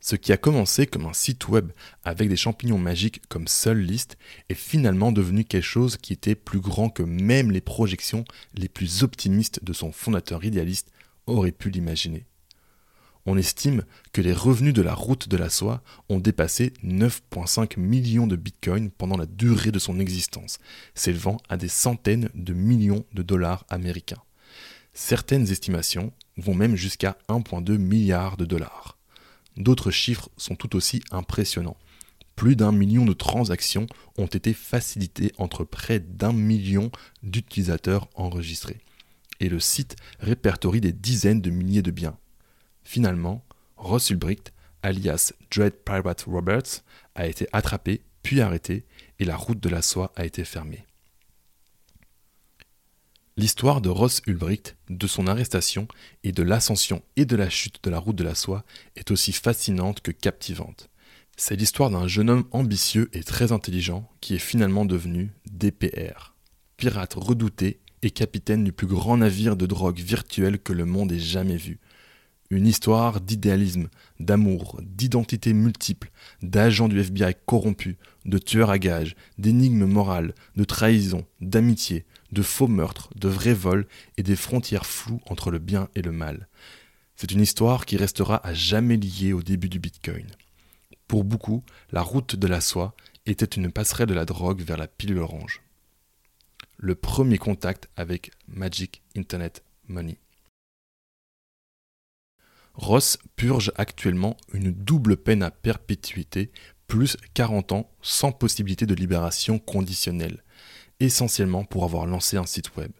Ce 0.00 0.16
qui 0.16 0.32
a 0.32 0.36
commencé 0.36 0.86
comme 0.86 1.06
un 1.06 1.12
site 1.12 1.48
web 1.48 1.70
avec 2.02 2.28
des 2.28 2.36
champignons 2.36 2.78
magiques 2.78 3.22
comme 3.28 3.46
seule 3.46 3.80
liste 3.80 4.18
est 4.48 4.54
finalement 4.54 5.12
devenu 5.12 5.44
quelque 5.44 5.62
chose 5.62 5.96
qui 5.96 6.12
était 6.12 6.34
plus 6.34 6.58
grand 6.58 6.90
que 6.90 7.04
même 7.04 7.52
les 7.52 7.60
projections 7.60 8.24
les 8.54 8.68
plus 8.68 9.04
optimistes 9.04 9.62
de 9.62 9.72
son 9.72 9.92
fondateur 9.92 10.44
idéaliste 10.44 10.90
auraient 11.26 11.52
pu 11.52 11.70
l'imaginer 11.70 12.26
on 13.26 13.36
estime 13.36 13.84
que 14.12 14.20
les 14.20 14.32
revenus 14.32 14.74
de 14.74 14.82
la 14.82 14.94
route 14.94 15.28
de 15.28 15.36
la 15.36 15.48
soie 15.48 15.82
ont 16.08 16.18
dépassé 16.18 16.72
9,5 16.84 17.78
millions 17.78 18.26
de 18.26 18.36
bitcoins 18.36 18.90
pendant 18.90 19.16
la 19.16 19.26
durée 19.26 19.70
de 19.70 19.78
son 19.78 20.00
existence, 20.00 20.58
s'élevant 20.94 21.38
à 21.48 21.56
des 21.56 21.68
centaines 21.68 22.30
de 22.34 22.52
millions 22.52 23.04
de 23.12 23.22
dollars 23.22 23.64
américains. 23.68 24.22
Certaines 24.92 25.50
estimations 25.50 26.12
vont 26.36 26.54
même 26.54 26.76
jusqu'à 26.76 27.16
1,2 27.28 27.76
milliard 27.78 28.36
de 28.36 28.44
dollars. 28.44 28.98
D'autres 29.56 29.90
chiffres 29.90 30.28
sont 30.36 30.54
tout 30.54 30.76
aussi 30.76 31.02
impressionnants. 31.10 31.76
Plus 32.36 32.56
d'un 32.56 32.72
million 32.72 33.04
de 33.04 33.12
transactions 33.12 33.86
ont 34.16 34.26
été 34.26 34.54
facilitées 34.54 35.32
entre 35.38 35.64
près 35.64 36.00
d'un 36.00 36.32
million 36.32 36.90
d'utilisateurs 37.22 38.08
enregistrés. 38.14 38.80
Et 39.40 39.48
le 39.48 39.60
site 39.60 39.96
répertorie 40.20 40.80
des 40.80 40.92
dizaines 40.92 41.42
de 41.42 41.50
milliers 41.50 41.82
de 41.82 41.90
biens, 41.90 42.16
Finalement, 42.92 43.42
Ross 43.78 44.10
Ulbricht, 44.10 44.52
alias 44.82 45.32
Dread 45.50 45.72
Pirate 45.82 46.24
Roberts, 46.24 46.84
a 47.14 47.26
été 47.26 47.48
attrapé 47.54 48.02
puis 48.22 48.42
arrêté 48.42 48.84
et 49.18 49.24
la 49.24 49.34
route 49.34 49.60
de 49.60 49.70
la 49.70 49.80
soie 49.80 50.12
a 50.14 50.26
été 50.26 50.44
fermée. 50.44 50.84
L'histoire 53.38 53.80
de 53.80 53.88
Ross 53.88 54.20
Ulbricht, 54.26 54.76
de 54.90 55.06
son 55.06 55.26
arrestation 55.26 55.88
et 56.22 56.32
de 56.32 56.42
l'ascension 56.42 57.02
et 57.16 57.24
de 57.24 57.34
la 57.34 57.48
chute 57.48 57.82
de 57.82 57.88
la 57.88 57.98
route 57.98 58.16
de 58.16 58.24
la 58.24 58.34
soie 58.34 58.62
est 58.94 59.10
aussi 59.10 59.32
fascinante 59.32 60.02
que 60.02 60.10
captivante. 60.10 60.90
C'est 61.38 61.56
l'histoire 61.56 61.88
d'un 61.88 62.08
jeune 62.08 62.28
homme 62.28 62.46
ambitieux 62.50 63.08
et 63.14 63.22
très 63.22 63.52
intelligent 63.52 64.06
qui 64.20 64.34
est 64.34 64.38
finalement 64.38 64.84
devenu 64.84 65.32
DPR, 65.50 66.34
pirate 66.76 67.14
redouté 67.14 67.80
et 68.02 68.10
capitaine 68.10 68.64
du 68.64 68.72
plus 68.72 68.86
grand 68.86 69.16
navire 69.16 69.56
de 69.56 69.64
drogue 69.64 69.98
virtuel 69.98 70.58
que 70.58 70.74
le 70.74 70.84
monde 70.84 71.10
ait 71.10 71.18
jamais 71.18 71.56
vu, 71.56 71.80
une 72.52 72.66
histoire 72.66 73.22
d'idéalisme, 73.22 73.88
d'amour, 74.20 74.78
d'identités 74.82 75.54
multiples, 75.54 76.10
d'agents 76.42 76.88
du 76.88 77.00
FBI 77.00 77.34
corrompus, 77.46 77.96
de 78.26 78.36
tueurs 78.36 78.68
à 78.68 78.78
gages, 78.78 79.16
d'énigmes 79.38 79.86
morales, 79.86 80.34
de 80.56 80.64
trahison, 80.64 81.24
d'amitié, 81.40 82.04
de 82.30 82.42
faux 82.42 82.68
meurtres, 82.68 83.08
de 83.16 83.28
vrais 83.28 83.54
vols 83.54 83.86
et 84.18 84.22
des 84.22 84.36
frontières 84.36 84.84
floues 84.84 85.22
entre 85.26 85.50
le 85.50 85.58
bien 85.58 85.88
et 85.94 86.02
le 86.02 86.12
mal. 86.12 86.46
C'est 87.16 87.32
une 87.32 87.40
histoire 87.40 87.86
qui 87.86 87.96
restera 87.96 88.46
à 88.46 88.52
jamais 88.52 88.98
liée 88.98 89.32
au 89.32 89.42
début 89.42 89.70
du 89.70 89.78
Bitcoin. 89.78 90.26
Pour 91.08 91.24
beaucoup, 91.24 91.64
la 91.90 92.02
route 92.02 92.36
de 92.36 92.46
la 92.46 92.60
soie 92.60 92.94
était 93.24 93.46
une 93.46 93.72
passerelle 93.72 94.08
de 94.08 94.14
la 94.14 94.26
drogue 94.26 94.60
vers 94.60 94.76
la 94.76 94.88
pilule 94.88 95.20
orange. 95.20 95.62
Le 96.76 96.96
premier 96.96 97.38
contact 97.38 97.88
avec 97.96 98.30
Magic 98.46 99.00
Internet 99.16 99.62
Money. 99.88 100.18
Ross 102.74 103.18
purge 103.36 103.72
actuellement 103.76 104.36
une 104.52 104.72
double 104.72 105.16
peine 105.16 105.42
à 105.42 105.50
perpétuité, 105.50 106.50
plus 106.86 107.16
40 107.34 107.72
ans 107.72 107.90
sans 108.00 108.32
possibilité 108.32 108.86
de 108.86 108.94
libération 108.94 109.58
conditionnelle, 109.58 110.42
essentiellement 111.00 111.64
pour 111.64 111.84
avoir 111.84 112.06
lancé 112.06 112.36
un 112.36 112.46
site 112.46 112.76
web. 112.76 112.92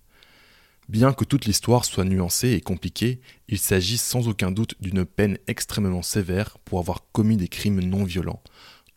Bien 0.89 1.15
que 1.15 1.25
toute 1.25 1.47
l'histoire 1.47 1.85
soit 1.85 2.05
nuancée 2.05 2.51
et 2.51 2.61
compliquée, 2.61 3.21
il 3.49 3.59
s'agit 3.59 3.99
sans 3.99 4.29
aucun 4.29 4.51
doute 4.51 4.75
d'une 4.81 5.07
peine 5.07 5.39
extrêmement 5.47 6.03
sévère 6.03 6.59
pour 6.65 6.81
avoir 6.81 7.07
commis 7.13 7.37
des 7.37 7.49
crimes 7.49 7.81
non 7.81 8.05
violents, 8.05 8.43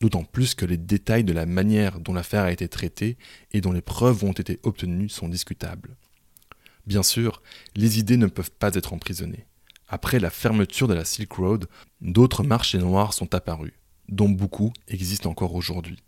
d'autant 0.01 0.23
plus 0.23 0.55
que 0.55 0.65
les 0.65 0.77
détails 0.77 1.23
de 1.23 1.31
la 1.33 1.45
manière 1.45 1.99
dont 1.99 2.13
l'affaire 2.13 2.43
a 2.43 2.51
été 2.51 2.67
traitée 2.67 3.17
et 3.53 3.61
dont 3.61 3.71
les 3.71 3.81
preuves 3.81 4.23
ont 4.23 4.33
été 4.33 4.59
obtenues 4.63 5.09
sont 5.09 5.29
discutables. 5.29 5.95
Bien 6.85 7.03
sûr, 7.03 7.41
les 7.75 7.99
idées 7.99 8.17
ne 8.17 8.27
peuvent 8.27 8.51
pas 8.51 8.75
être 8.75 8.93
emprisonnées. 8.93 9.45
Après 9.87 10.19
la 10.19 10.31
fermeture 10.31 10.87
de 10.87 10.95
la 10.95 11.05
Silk 11.05 11.31
Road, 11.33 11.67
d'autres 12.01 12.43
marchés 12.43 12.79
noirs 12.79 13.13
sont 13.13 13.35
apparus, 13.35 13.73
dont 14.09 14.29
beaucoup 14.29 14.73
existent 14.87 15.29
encore 15.29 15.53
aujourd'hui. 15.53 16.01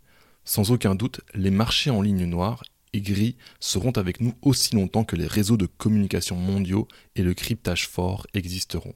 Sans 0.44 0.72
aucun 0.72 0.94
doute, 0.94 1.20
les 1.34 1.50
marchés 1.50 1.90
en 1.90 2.02
ligne 2.02 2.24
noire 2.24 2.64
et 2.92 3.00
gris 3.00 3.36
seront 3.60 3.92
avec 3.92 4.20
nous 4.20 4.34
aussi 4.42 4.74
longtemps 4.74 5.04
que 5.04 5.14
les 5.14 5.26
réseaux 5.26 5.56
de 5.56 5.66
communication 5.66 6.36
mondiaux 6.36 6.88
et 7.14 7.22
le 7.22 7.34
cryptage 7.34 7.86
fort 7.86 8.26
existeront. 8.34 8.94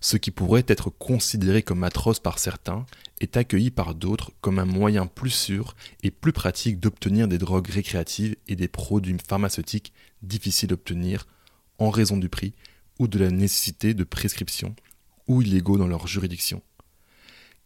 Ce 0.00 0.16
qui 0.16 0.30
pourrait 0.30 0.64
être 0.68 0.90
considéré 0.90 1.62
comme 1.62 1.84
atroce 1.84 2.20
par 2.20 2.38
certains 2.38 2.84
est 3.20 3.36
accueilli 3.36 3.70
par 3.70 3.94
d'autres 3.94 4.32
comme 4.40 4.58
un 4.58 4.64
moyen 4.64 5.06
plus 5.06 5.30
sûr 5.30 5.74
et 6.02 6.10
plus 6.10 6.32
pratique 6.32 6.78
d'obtenir 6.78 7.28
des 7.28 7.38
drogues 7.38 7.70
récréatives 7.70 8.36
et 8.48 8.56
des 8.56 8.68
produits 8.68 9.16
pharmaceutiques 9.26 9.92
difficiles 10.22 10.68
d'obtenir 10.68 11.26
en 11.78 11.90
raison 11.90 12.16
du 12.16 12.28
prix 12.28 12.54
ou 12.98 13.08
de 13.08 13.18
la 13.18 13.30
nécessité 13.30 13.94
de 13.94 14.04
prescription 14.04 14.74
ou 15.26 15.42
illégaux 15.42 15.78
dans 15.78 15.86
leur 15.86 16.06
juridiction. 16.06 16.62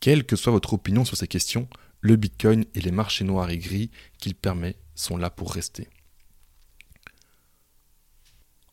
Quelle 0.00 0.24
que 0.24 0.36
soit 0.36 0.52
votre 0.52 0.74
opinion 0.74 1.04
sur 1.04 1.16
ces 1.16 1.28
questions, 1.28 1.68
le 2.00 2.16
Bitcoin 2.16 2.64
et 2.74 2.80
les 2.80 2.92
marchés 2.92 3.24
noirs 3.24 3.50
et 3.50 3.58
gris 3.58 3.90
qu'il 4.18 4.34
permet 4.34 4.76
sont 4.94 5.16
là 5.16 5.30
pour 5.30 5.52
rester. 5.52 5.88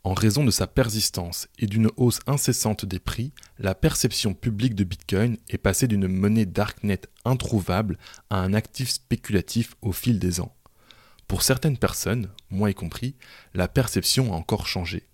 En 0.04 0.14
raison 0.14 0.44
de 0.44 0.52
sa 0.52 0.68
persistance 0.68 1.48
et 1.58 1.66
d'une 1.66 1.90
hausse 1.98 2.20
incessante 2.28 2.86
des 2.86 3.00
prix, 3.00 3.34
la 3.58 3.74
perception 3.74 4.36
publique 4.36 4.76
de 4.76 4.84
Bitcoin 4.84 5.38
est 5.50 5.58
passée 5.58 5.88
d'une 5.88 6.08
monnaie 6.08 6.46
darknet 6.46 7.02
introuvable 7.26 7.98
à 8.30 8.38
un 8.38 8.54
actif 8.54 8.92
spéculatif 8.92 9.76
au 9.82 9.92
fil 9.92 10.20
des 10.20 10.40
ans. 10.42 10.56
Pour 11.28 11.42
certaines 11.42 11.80
personnes, 11.80 12.30
moi 12.52 12.70
y 12.70 12.76
compris, 12.76 13.16
la 13.56 13.68
perception 13.68 14.32
a 14.32 14.36
encore 14.36 14.68
changé 14.68 15.08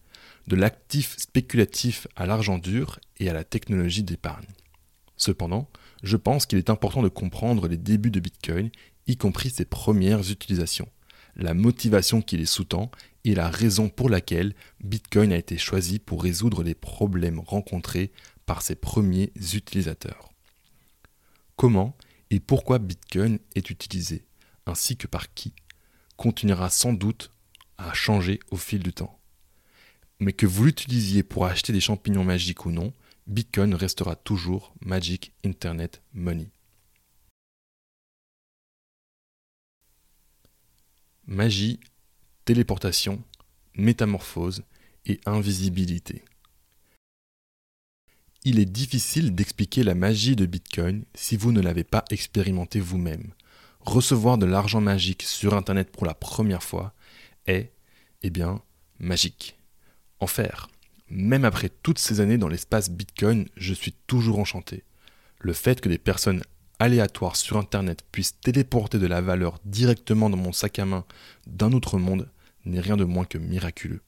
de 0.47 0.56
l'actif 0.56 1.17
spéculatif 1.17 2.08
à 2.15 2.25
l'argent 2.25 2.58
dur 2.58 2.99
et 3.19 3.30
à 3.30 3.34
la 3.34 3.43
technologie 3.43 4.04
d'épargne. 4.04 4.47
Cependant, 5.17 5.69
je 6.04 6.17
pense 6.17 6.45
qu'il 6.45 6.58
est 6.58 6.69
important 6.69 7.04
de 7.04 7.08
comprendre 7.08 7.67
les 7.67 7.77
débuts 7.77 8.12
de 8.12 8.19
Bitcoin, 8.19 8.71
y 9.08 9.17
compris 9.17 9.49
ses 9.49 9.65
premières 9.65 10.32
utilisations, 10.32 10.89
la 11.36 11.54
motivation 11.54 12.21
qui 12.21 12.38
les 12.38 12.45
sous-tend 12.45 12.89
et 13.23 13.36
la 13.36 13.49
raison 13.49 13.89
pour 13.89 14.10
laquelle 14.10 14.56
Bitcoin 14.84 15.32
a 15.32 15.38
été 15.38 15.58
choisi 15.58 15.99
pour 15.99 16.23
résoudre 16.23 16.63
les 16.63 16.75
problèmes 16.75 17.39
rencontrés 17.39 18.12
par 18.45 18.62
ses 18.62 18.75
premiers 18.75 19.32
utilisateurs. 19.54 20.30
comment 21.56 21.95
et 22.32 22.39
pourquoi 22.39 22.80
Bitcoin 22.80 23.39
est 23.56 23.69
utilisé, 23.69 24.25
ainsi 24.65 24.97
que 24.97 25.06
par 25.06 25.34
qui, 25.34 25.54
continuera 26.15 26.69
sans 26.69 26.93
doute 26.93 27.32
à 27.77 27.93
changer 27.93 28.39
au 28.51 28.58
fil 28.58 28.82
du 28.82 28.93
temps. 28.93 29.20
Mais 30.21 30.34
que 30.34 30.45
vous 30.45 30.65
l'utilisiez 30.65 31.23
pour 31.23 31.45
acheter 31.45 31.73
des 31.73 31.81
champignons 31.81 32.23
magiques 32.23 32.67
ou 32.67 32.71
non, 32.71 32.93
Bitcoin 33.25 33.73
restera 33.73 34.15
toujours 34.15 34.71
Magic 34.79 35.34
Internet 35.43 36.03
Money. 36.13 36.51
Magie, 41.25 41.79
téléportation, 42.45 43.23
métamorphose 43.75 44.63
et 45.07 45.19
invisibilité. 45.25 46.23
Il 48.43 48.60
est 48.60 48.65
difficile 48.65 49.34
d'expliquer 49.34 49.84
la 49.84 49.95
magie 49.95 50.36
de 50.36 50.45
Bitcoin 50.45 51.03
si 51.15 51.36
vous 51.36 51.51
ne 51.51 51.62
l'avez 51.62 51.84
pas 51.84 52.05
expérimenté 52.12 52.79
vous-même. 52.79 53.34
Recevoir 53.79 54.38
de 54.38 54.45
l'argent 54.45 54.81
magique 54.81 55.23
sur 55.23 55.55
Internet 55.55 55.91
pour 55.91 56.05
la 56.05 56.13
première 56.13 56.62
fois 56.62 56.93
est, 57.47 57.71
eh 58.21 58.29
bien, 58.29 58.62
magique. 58.99 59.57
En 60.21 60.27
faire. 60.27 60.69
Même 61.10 61.43
après 61.43 61.69
toutes 61.84 61.99
ces 61.99 62.21
années 62.21 62.38
dans 62.38 62.47
l'espace 62.47 62.89
Bitcoin, 62.89 63.49
je 63.57 63.73
suis 63.73 63.93
toujours 64.07 64.39
enchanté. 64.39 64.84
Le 65.39 65.51
fait 65.51 65.81
que 65.81 65.89
des 65.89 65.97
personnes 65.97 66.43
aléatoires 66.79 67.36
sur 67.36 67.57
Internet 67.57 68.05
puissent 68.12 68.39
téléporter 68.39 68.99
de 68.99 69.07
la 69.07 69.19
valeur 69.19 69.60
directement 69.65 70.29
dans 70.29 70.38
mon 70.38 70.53
sac 70.53 70.79
à 70.79 70.86
main 70.86 71.05
d'un 71.47 71.73
autre 71.73 71.97
monde 71.97 72.29
n'est 72.65 72.79
rien 72.79 72.97
de 72.97 73.03
moins 73.03 73.25
que 73.25 73.39
miraculeux. 73.39 74.01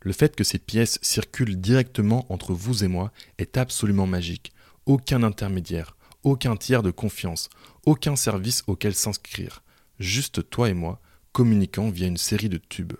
Le 0.00 0.12
fait 0.12 0.34
que 0.34 0.44
ces 0.44 0.58
pièces 0.58 0.98
circulent 1.02 1.60
directement 1.60 2.24
entre 2.32 2.54
vous 2.54 2.84
et 2.84 2.88
moi 2.88 3.12
est 3.38 3.56
absolument 3.56 4.06
magique. 4.06 4.52
Aucun 4.86 5.24
intermédiaire, 5.24 5.96
aucun 6.22 6.56
tiers 6.56 6.82
de 6.82 6.90
confiance, 6.92 7.50
aucun 7.84 8.14
service 8.16 8.62
auquel 8.68 8.94
s'inscrire. 8.94 9.62
Juste 9.98 10.48
toi 10.48 10.70
et 10.70 10.74
moi, 10.74 11.00
communiquant 11.32 11.90
via 11.90 12.06
une 12.06 12.16
série 12.16 12.48
de 12.48 12.58
tubes. 12.58 12.94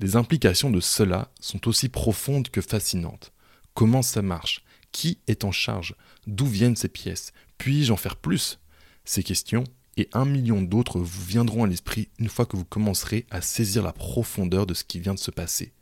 Les 0.00 0.16
implications 0.16 0.70
de 0.70 0.80
cela 0.80 1.30
sont 1.40 1.68
aussi 1.68 1.90
profondes 1.90 2.48
que 2.48 2.62
fascinantes. 2.62 3.32
Comment 3.74 4.00
ça 4.00 4.22
marche? 4.22 4.64
Qui 4.92 5.18
est 5.26 5.44
en 5.44 5.52
charge? 5.52 5.94
D'où 6.26 6.46
viennent 6.46 6.74
ces 6.74 6.88
pièces? 6.88 7.32
Puis-je 7.58 7.92
en 7.92 7.98
faire 7.98 8.16
plus? 8.16 8.58
Ces 9.04 9.22
questions 9.22 9.64
et 9.98 10.08
un 10.14 10.24
million 10.24 10.62
d'autres 10.62 10.98
vous 10.98 11.24
viendront 11.26 11.64
à 11.64 11.66
l'esprit 11.66 12.08
une 12.18 12.30
fois 12.30 12.46
que 12.46 12.56
vous 12.56 12.64
commencerez 12.64 13.26
à 13.30 13.42
saisir 13.42 13.82
la 13.82 13.92
profondeur 13.92 14.64
de 14.64 14.72
ce 14.72 14.84
qui 14.84 15.00
vient 15.00 15.12
de 15.12 15.18
se 15.18 15.30
passer. 15.30 15.74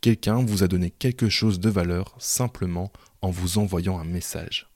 Quelqu'un 0.00 0.44
vous 0.44 0.64
a 0.64 0.68
donné 0.68 0.90
quelque 0.90 1.28
chose 1.28 1.60
de 1.60 1.70
valeur 1.70 2.16
simplement 2.18 2.90
en 3.20 3.30
vous 3.30 3.58
envoyant 3.58 4.00
un 4.00 4.04
message. 4.04 4.68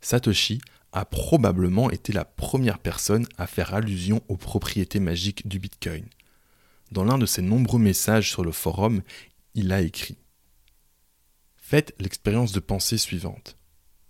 Satoshi 0.00 0.62
a 0.92 1.04
probablement 1.04 1.90
été 1.90 2.14
la 2.14 2.24
première 2.24 2.78
personne 2.78 3.26
à 3.36 3.46
faire 3.46 3.74
allusion 3.74 4.22
aux 4.28 4.38
propriétés 4.38 5.00
magiques 5.00 5.46
du 5.46 5.58
Bitcoin. 5.58 6.06
Dans 6.92 7.04
l'un 7.04 7.18
de 7.18 7.26
ses 7.26 7.42
nombreux 7.42 7.80
messages 7.80 8.30
sur 8.30 8.44
le 8.44 8.52
forum, 8.52 9.02
il 9.54 9.72
a 9.72 9.80
écrit 9.80 10.18
Faites 11.56 11.94
l'expérience 11.98 12.52
de 12.52 12.60
pensée 12.60 12.98
suivante. 12.98 13.56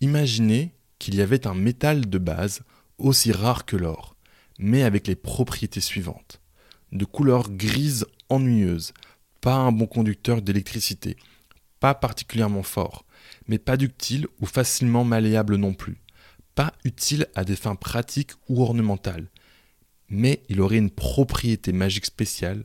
Imaginez 0.01 0.75
qu'il 0.99 1.15
y 1.15 1.23
avait 1.23 1.47
un 1.47 1.55
métal 1.55 2.09
de 2.09 2.19
base 2.19 2.63
aussi 2.99 3.33
rare 3.33 3.65
que 3.65 3.77
l'or, 3.77 4.17
mais 4.59 4.83
avec 4.83 5.07
les 5.07 5.17
propriétés 5.17 5.81
suivantes. 5.81 6.41
De 6.93 7.05
couleur 7.05 7.51
grise 7.51 8.07
ennuyeuse, 8.29 8.93
pas 9.41 9.55
un 9.55 9.73
bon 9.73 9.87
conducteur 9.87 10.43
d'électricité, 10.43 11.17
pas 11.81 11.95
particulièrement 11.95 12.63
fort, 12.63 13.07
mais 13.49 13.59
pas 13.59 13.77
ductile 13.77 14.27
ou 14.41 14.47
facilement 14.47 15.05
malléable 15.05 15.57
non 15.57 15.73
plus, 15.73 15.99
pas 16.55 16.73
utile 16.85 17.27
à 17.35 17.45
des 17.45 17.57
fins 17.57 17.75
pratiques 17.75 18.33
ou 18.49 18.63
ornementales, 18.63 19.29
mais 20.09 20.43
il 20.49 20.61
aurait 20.61 20.79
une 20.79 20.91
propriété 20.91 21.73
magique 21.73 22.07
spéciale, 22.07 22.65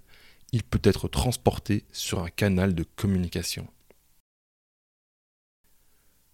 il 0.52 0.64
peut 0.64 0.82
être 0.84 1.08
transporté 1.08 1.86
sur 1.92 2.24
un 2.24 2.30
canal 2.30 2.76
de 2.76 2.86
communication. 2.96 3.68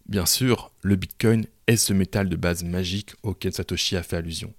Bien 0.08 0.26
sûr, 0.26 0.72
le 0.82 0.96
Bitcoin 0.96 1.46
est 1.68 1.78
ce 1.78 1.94
métal 1.94 2.30
de 2.30 2.36
base 2.36 2.64
magique 2.64 3.14
auquel 3.24 3.54
Satoshi 3.54 3.98
a 3.98 4.04
fait 4.04 4.16
allusion. 4.16 4.54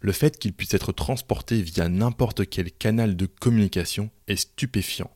Le 0.00 0.12
fait 0.12 0.38
qu'il 0.38 0.54
puisse 0.54 0.72
être 0.72 0.92
transporté 0.92 1.60
via 1.60 1.88
n'importe 1.88 2.48
quel 2.48 2.72
canal 2.72 3.14
de 3.14 3.26
communication 3.26 4.10
est 4.26 4.36
stupéfiant. 4.36 5.10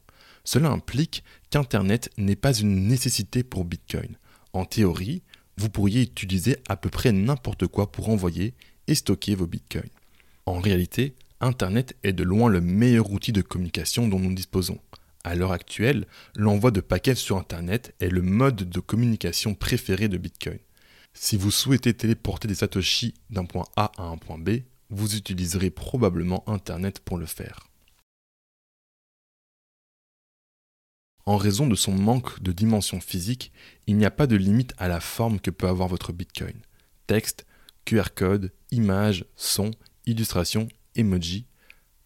Cela 0.45 0.69
implique 0.69 1.25
qu'Internet 1.49 2.11
n'est 2.19 2.37
pas 2.37 2.53
une 2.53 2.87
nécessité 2.87 3.43
pour 3.43 3.65
Bitcoin. 3.65 4.19
En 4.53 4.67
théorie, 4.67 5.23
vous 5.57 5.71
pourriez 5.71 6.03
utiliser 6.03 6.59
à 6.69 6.77
peu 6.77 6.91
près 6.91 7.13
n'importe 7.13 7.67
quoi 7.67 7.91
pour 7.91 8.11
envoyer 8.11 8.53
et 8.87 8.95
stocker 8.95 9.35
vos 9.35 9.47
Bitcoins. 9.47 9.89
En 10.47 10.61
réalité, 10.61 11.15
Internet 11.41 11.97
est 12.03 12.13
de 12.13 12.23
loin 12.23 12.49
le 12.49 12.61
meilleur 12.61 13.11
outil 13.11 13.33
de 13.33 13.43
communication 13.43 14.09
dont 14.09 14.19
nous 14.19 14.35
disposons. 14.35 14.79
À 15.25 15.35
l'heure 15.35 15.53
actuelle, 15.53 16.07
l'envoi 16.37 16.71
de 16.71 16.81
paquets 16.81 17.15
sur 17.15 17.39
Internet 17.39 17.95
est 18.01 18.11
le 18.11 18.21
mode 18.21 18.69
de 18.69 18.81
communication 18.81 19.55
préféré 19.55 20.09
de 20.09 20.19
Bitcoin. 20.19 20.59
Si 21.15 21.37
vous 21.37 21.51
souhaitez 21.51 21.95
téléporter 21.95 22.47
des 22.47 22.57
satoshis 22.57 23.15
d'un 23.31 23.47
point 23.47 23.65
A 23.77 23.93
à 23.97 24.03
un 24.03 24.19
point 24.19 24.39
B, 24.39 24.61
vous 24.91 25.17
utiliserez 25.17 25.71
probablement 25.71 26.47
Internet 26.47 27.01
pour 27.01 27.17
le 27.17 27.27
faire. 27.27 27.69
En 31.25 31.39
raison 31.39 31.67
de 31.67 31.75
son 31.75 31.93
manque 31.93 32.43
de 32.43 32.53
dimension 32.53 33.01
physique, 33.01 33.51
il 33.87 33.97
n'y 33.97 34.05
a 34.05 34.11
pas 34.11 34.27
de 34.27 34.37
limite 34.37 34.75
à 34.77 34.89
la 34.89 35.01
forme 35.01 35.41
que 35.41 35.51
peut 35.51 35.69
avoir 35.69 35.89
votre 35.89 36.13
Bitcoin. 36.13 36.61
Texte, 37.07 37.47
QR 37.87 38.09
code, 38.15 38.53
images, 38.71 39.25
son, 39.37 39.71
illustration, 40.07 40.69
emoji. 40.95 41.47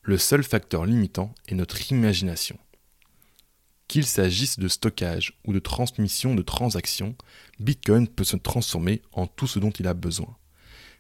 Le 0.03 0.19
seul 0.19 0.43
facteur 0.43 0.87
limitant 0.87 1.35
est 1.49 1.55
notre 1.55 1.91
imagination. 1.91 2.59
Qu'il 3.89 4.07
s'agisse 4.07 4.59
de 4.59 4.69
stockage 4.69 5.39
ou 5.47 5.53
de 5.53 5.59
transmission 5.59 6.35
de 6.35 6.43
transactions, 6.43 7.17
Bitcoin 7.59 8.07
peut 8.07 8.25
se 8.25 8.37
transformer 8.37 9.03
en 9.13 9.27
tout 9.27 9.47
ce 9.47 9.59
dont 9.59 9.71
il 9.71 9.87
a 9.87 9.95
besoin. 9.95 10.37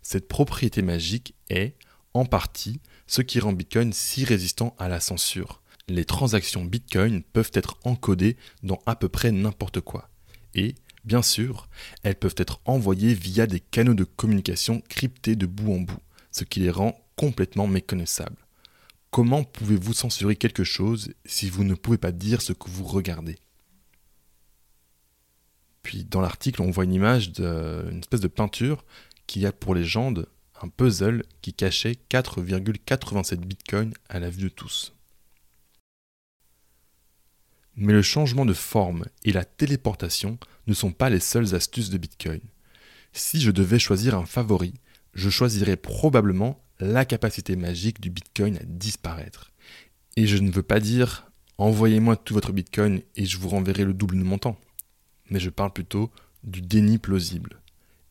Cette 0.03 0.29
propriété 0.29 0.81
magique 0.81 1.35
est, 1.51 1.77
en 2.15 2.25
partie, 2.25 2.81
ce 3.07 3.21
qui 3.21 3.41
rend 3.41 3.53
Bitcoin 3.53 3.93
si 3.93 4.25
résistant 4.25 4.75
à 4.79 4.89
la 4.89 5.01
censure. 5.01 5.63
Les 5.87 6.05
transactions 6.05 6.65
Bitcoin 6.65 7.23
peuvent 7.23 7.51
être 7.55 7.79
encodées 7.85 8.37
dans 8.63 8.81
à 8.87 8.97
peu 8.97 9.09
près 9.09 9.33
n'importe 9.33 9.81
quoi. 9.81 10.11
Et, 10.55 10.75
bien 11.05 11.23
sûr, 11.23 11.69
elles 12.03 12.19
peuvent 12.19 12.35
être 12.39 12.61
envoyées 12.65 13.15
via 13.15 13.47
des 13.47 13.61
canaux 13.61 13.95
de 13.95 14.05
communication 14.05 14.83
cryptés 14.89 15.37
de 15.37 15.47
bout 15.47 15.73
en 15.73 15.81
bout, 15.81 16.03
ce 16.31 16.45
qui 16.45 16.61
les 16.61 16.71
rend 16.71 16.99
complètement 17.17 17.67
méconnaissables. 17.67 18.47
Comment 19.11 19.45
pouvez-vous 19.45 19.95
censurer 19.95 20.37
quelque 20.37 20.65
chose 20.65 21.13
si 21.25 21.49
vous 21.49 21.65
ne 21.65 21.75
pouvez 21.75 21.99
pas 21.99 22.13
dire 22.13 22.43
ce 22.43 22.53
que 22.53 22.69
vous 22.69 22.85
regardez? 22.85 23.39
Puis 25.83 26.05
dans 26.05 26.21
l'article, 26.21 26.63
on 26.63 26.71
voit 26.71 26.85
une 26.85 26.93
image 26.93 27.33
d'une 27.33 28.01
espèce 28.01 28.21
de 28.21 28.29
peinture 28.29 28.85
qui 29.27 29.47
a 29.47 29.53
pour 29.53 29.75
légende 29.75 30.29
un 30.61 30.69
puzzle 30.69 31.23
qui 31.41 31.55
cachait 31.55 31.97
4,87 32.11 33.37
bitcoins 33.37 33.95
à 34.09 34.19
la 34.19 34.29
vue 34.29 34.43
de 34.43 34.49
tous. 34.49 34.93
Mais 37.77 37.93
le 37.93 38.03
changement 38.03 38.45
de 38.45 38.55
forme 38.55 39.05
et 39.25 39.33
la 39.33 39.45
téléportation 39.45 40.39
ne 40.67 40.75
sont 40.75 40.91
pas 40.91 41.11
les 41.11 41.21
seules 41.21 41.55
astuces 41.55 41.91
de 41.91 41.99
Bitcoin. 41.99 42.41
Si 43.13 43.41
je 43.41 43.53
devais 43.53 43.79
choisir 43.79 44.17
un 44.17 44.27
favori, 44.27 44.75
je 45.19 45.31
choisirais 45.31 45.77
probablement 45.77 46.63
la 46.79 47.05
capacité 47.05 47.57
magique 47.57 48.01
du 48.01 48.09
Bitcoin 48.09 48.57
à 48.57 48.63
disparaître. 48.65 49.51
Et 50.17 50.29
je 50.29 50.37
ne 50.37 50.53
veux 50.53 50.63
pas 50.63 50.79
dire 50.79 51.27
envoyez-moi 51.59 52.17
tout 52.17 52.35
votre 52.35 52.53
Bitcoin 52.53 53.03
et 53.17 53.27
je 53.27 53.37
vous 53.37 53.49
renverrai 53.49 53.85
le 53.85 53.95
double 53.95 54.17
de 54.17 54.23
montant. 54.23 54.57
Mais 55.29 55.41
je 55.41 55.51
parle 55.51 55.73
plutôt 55.73 56.13
du 56.45 56.63
déni 56.63 56.99
plausible. 56.99 57.61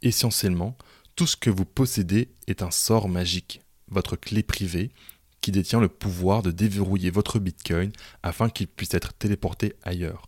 Essentiellement, 0.01 0.77
tout 1.15 1.27
ce 1.27 1.37
que 1.37 1.49
vous 1.49 1.63
possédez 1.63 2.27
est 2.47 2.61
un 2.61 2.71
sort 2.71 3.07
magique, 3.07 3.61
votre 3.87 4.17
clé 4.17 4.43
privée, 4.43 4.91
qui 5.39 5.53
détient 5.53 5.79
le 5.79 5.87
pouvoir 5.87 6.41
de 6.41 6.51
déverrouiller 6.51 7.09
votre 7.09 7.39
Bitcoin 7.39 7.93
afin 8.21 8.49
qu'il 8.49 8.67
puisse 8.67 8.93
être 8.93 9.13
téléporté 9.13 9.75
ailleurs. 9.81 10.27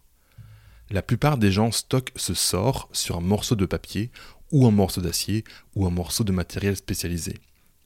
La 0.91 1.01
plupart 1.01 1.37
des 1.37 1.51
gens 1.51 1.73
stockent 1.73 2.13
ce 2.15 2.33
sort 2.33 2.87
sur 2.93 3.17
un 3.17 3.21
morceau 3.21 3.55
de 3.55 3.65
papier 3.65 4.11
ou 4.51 4.65
un 4.65 4.71
morceau 4.71 5.01
d'acier 5.01 5.43
ou 5.75 5.85
un 5.85 5.89
morceau 5.89 6.23
de 6.23 6.31
matériel 6.31 6.75
spécialisé. 6.75 7.35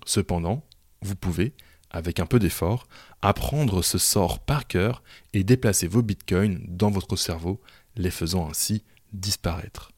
Cependant, 0.06 0.65
vous 1.02 1.15
pouvez, 1.15 1.54
avec 1.89 2.19
un 2.19 2.26
peu 2.26 2.39
d'effort, 2.39 2.88
apprendre 3.21 3.84
ce 3.84 3.97
sort 3.97 4.39
par 4.39 4.67
cœur 4.67 5.04
et 5.34 5.43
déplacer 5.43 5.88
vos 5.88 6.02
bitcoins 6.02 6.60
dans 6.67 6.89
votre 6.89 7.15
cerveau, 7.15 7.62
les 7.95 8.12
faisant 8.12 8.49
ainsi 8.49 8.84
disparaître. 9.12 9.91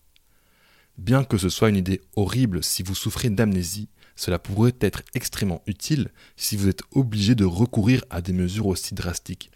Bien 0.97 1.23
que 1.23 1.37
ce 1.37 1.49
soit 1.49 1.69
une 1.69 1.77
idée 1.77 2.01
horrible 2.15 2.63
si 2.63 2.83
vous 2.83 2.95
souffrez 2.95 3.29
d'amnésie, 3.29 3.89
cela 4.15 4.39
pourrait 4.39 4.75
être 4.79 5.03
extrêmement 5.13 5.61
utile 5.67 6.09
si 6.37 6.55
vous 6.55 6.69
êtes 6.69 6.83
obligé 6.91 7.35
de 7.35 7.43
recourir 7.43 8.03
à 8.09 8.21
des 8.21 8.33
mesures 8.33 8.67
aussi 8.67 8.93
drastiques. 8.93 9.51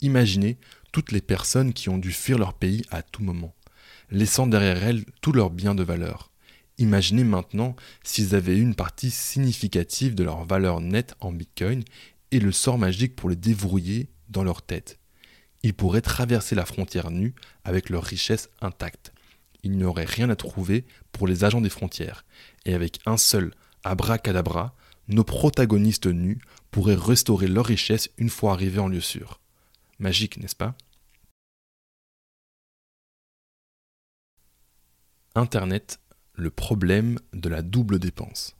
Imaginez 0.00 0.58
toutes 0.92 1.12
les 1.12 1.20
personnes 1.20 1.72
qui 1.72 1.88
ont 1.88 1.98
dû 1.98 2.12
fuir 2.12 2.38
leur 2.38 2.54
pays 2.54 2.82
à 2.90 3.02
tout 3.02 3.22
moment. 3.22 3.54
laissant 4.10 4.46
derrière 4.46 4.82
elles 4.84 5.04
tous 5.20 5.32
leurs 5.32 5.50
biens 5.50 5.74
de 5.74 5.82
valeur. 5.82 6.30
Imaginez 6.78 7.24
maintenant 7.24 7.74
s'ils 8.04 8.36
avaient 8.36 8.56
une 8.56 8.76
partie 8.76 9.10
significative 9.10 10.14
de 10.14 10.22
leur 10.22 10.44
valeur 10.44 10.80
nette 10.80 11.16
en 11.20 11.32
Bitcoin 11.32 11.82
et 12.30 12.38
le 12.38 12.52
sort 12.52 12.78
magique 12.78 13.16
pour 13.16 13.28
les 13.28 13.36
déverrouiller 13.36 14.08
dans 14.28 14.44
leur 14.44 14.62
tête. 14.62 14.98
Ils 15.64 15.74
pourraient 15.74 16.00
traverser 16.00 16.54
la 16.54 16.64
frontière 16.64 17.10
nue 17.10 17.34
avec 17.64 17.90
leur 17.90 18.04
richesse 18.04 18.48
intacte. 18.60 19.12
Il 19.64 19.72
n'y 19.72 19.82
aurait 19.82 20.04
rien 20.04 20.30
à 20.30 20.36
trouver 20.36 20.84
pour 21.10 21.26
les 21.26 21.42
agents 21.42 21.60
des 21.60 21.68
frontières. 21.68 22.24
Et 22.64 22.74
avec 22.74 23.00
un 23.06 23.16
seul 23.16 23.52
abracadabra, 23.82 24.76
nos 25.08 25.24
protagonistes 25.24 26.06
nus 26.06 26.38
pourraient 26.70 26.94
restaurer 26.94 27.48
leur 27.48 27.66
richesse 27.66 28.08
une 28.18 28.30
fois 28.30 28.52
arrivés 28.52 28.78
en 28.78 28.88
lieu 28.88 29.00
sûr. 29.00 29.40
Magique, 29.98 30.36
n'est-ce 30.36 30.54
pas? 30.54 30.76
Internet, 35.34 35.98
le 36.38 36.50
problème 36.50 37.18
de 37.32 37.48
la 37.48 37.62
double 37.62 37.98
dépense. 37.98 38.56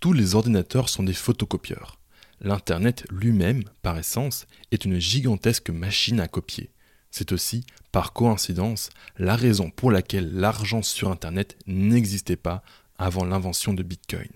Tous 0.00 0.12
les 0.12 0.34
ordinateurs 0.34 0.88
sont 0.88 1.04
des 1.04 1.14
photocopieurs. 1.14 2.00
L'Internet 2.40 3.06
lui-même, 3.10 3.62
par 3.80 3.96
essence, 3.96 4.46
est 4.72 4.84
une 4.84 4.98
gigantesque 4.98 5.70
machine 5.70 6.20
à 6.20 6.26
copier. 6.26 6.70
C'est 7.12 7.30
aussi, 7.30 7.64
par 7.92 8.12
coïncidence, 8.12 8.90
la 9.18 9.36
raison 9.36 9.70
pour 9.70 9.90
laquelle 9.92 10.34
l'argent 10.34 10.82
sur 10.82 11.10
Internet 11.10 11.56
n'existait 11.66 12.36
pas 12.36 12.62
avant 12.98 13.24
l'invention 13.24 13.72
de 13.72 13.84
Bitcoin. 13.84 14.28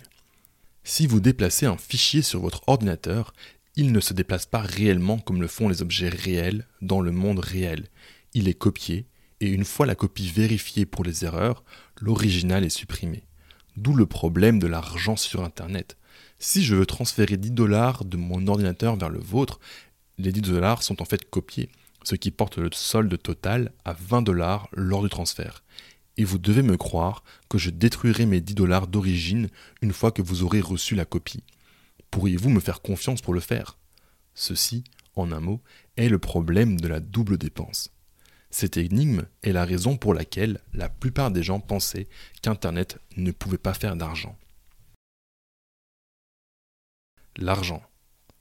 Si 0.84 1.08
vous 1.08 1.20
déplacez 1.20 1.66
un 1.66 1.76
fichier 1.76 2.22
sur 2.22 2.40
votre 2.40 2.62
ordinateur, 2.68 3.34
il 3.74 3.90
ne 3.90 4.00
se 4.00 4.14
déplace 4.14 4.46
pas 4.46 4.62
réellement 4.62 5.18
comme 5.18 5.42
le 5.42 5.48
font 5.48 5.68
les 5.68 5.82
objets 5.82 6.08
réels 6.08 6.66
dans 6.80 7.00
le 7.00 7.10
monde 7.10 7.40
réel. 7.40 7.88
Il 8.32 8.48
est 8.48 8.54
copié, 8.54 9.06
et 9.40 9.48
une 9.48 9.64
fois 9.64 9.86
la 9.86 9.94
copie 9.94 10.28
vérifiée 10.28 10.86
pour 10.86 11.04
les 11.04 11.24
erreurs, 11.24 11.64
l'original 12.00 12.64
est 12.64 12.70
supprimé. 12.70 13.24
D'où 13.76 13.94
le 13.94 14.06
problème 14.06 14.58
de 14.58 14.66
l'argent 14.66 15.16
sur 15.16 15.42
Internet. 15.42 15.96
Si 16.38 16.62
je 16.62 16.74
veux 16.74 16.86
transférer 16.86 17.36
10 17.36 17.52
dollars 17.52 18.04
de 18.04 18.16
mon 18.16 18.46
ordinateur 18.46 18.96
vers 18.96 19.08
le 19.08 19.20
vôtre, 19.20 19.60
les 20.18 20.32
10 20.32 20.42
dollars 20.42 20.82
sont 20.82 21.00
en 21.00 21.04
fait 21.04 21.28
copiés, 21.28 21.70
ce 22.02 22.14
qui 22.14 22.30
porte 22.30 22.58
le 22.58 22.70
solde 22.72 23.20
total 23.20 23.72
à 23.84 23.94
20 23.94 24.22
dollars 24.22 24.68
lors 24.72 25.02
du 25.02 25.08
transfert. 25.08 25.62
Et 26.16 26.24
vous 26.24 26.38
devez 26.38 26.62
me 26.62 26.76
croire 26.76 27.22
que 27.48 27.56
je 27.56 27.70
détruirai 27.70 28.26
mes 28.26 28.40
10 28.40 28.54
dollars 28.54 28.86
d'origine 28.86 29.48
une 29.80 29.92
fois 29.92 30.12
que 30.12 30.22
vous 30.22 30.42
aurez 30.42 30.60
reçu 30.60 30.94
la 30.94 31.04
copie. 31.06 31.44
Pourriez-vous 32.10 32.50
me 32.50 32.60
faire 32.60 32.82
confiance 32.82 33.22
pour 33.22 33.32
le 33.32 33.40
faire? 33.40 33.78
Ceci, 34.34 34.84
en 35.14 35.32
un 35.32 35.40
mot, 35.40 35.62
est 35.96 36.08
le 36.08 36.18
problème 36.18 36.80
de 36.80 36.88
la 36.88 37.00
double 37.00 37.38
dépense. 37.38 37.90
Cette 38.50 38.76
énigme 38.76 39.26
est 39.42 39.52
la 39.52 39.64
raison 39.64 39.96
pour 39.96 40.12
laquelle 40.12 40.60
la 40.72 40.88
plupart 40.88 41.30
des 41.30 41.42
gens 41.42 41.60
pensaient 41.60 42.08
qu'Internet 42.42 42.98
ne 43.16 43.30
pouvait 43.30 43.58
pas 43.58 43.74
faire 43.74 43.96
d'argent. 43.96 44.36
L'argent. 47.36 47.82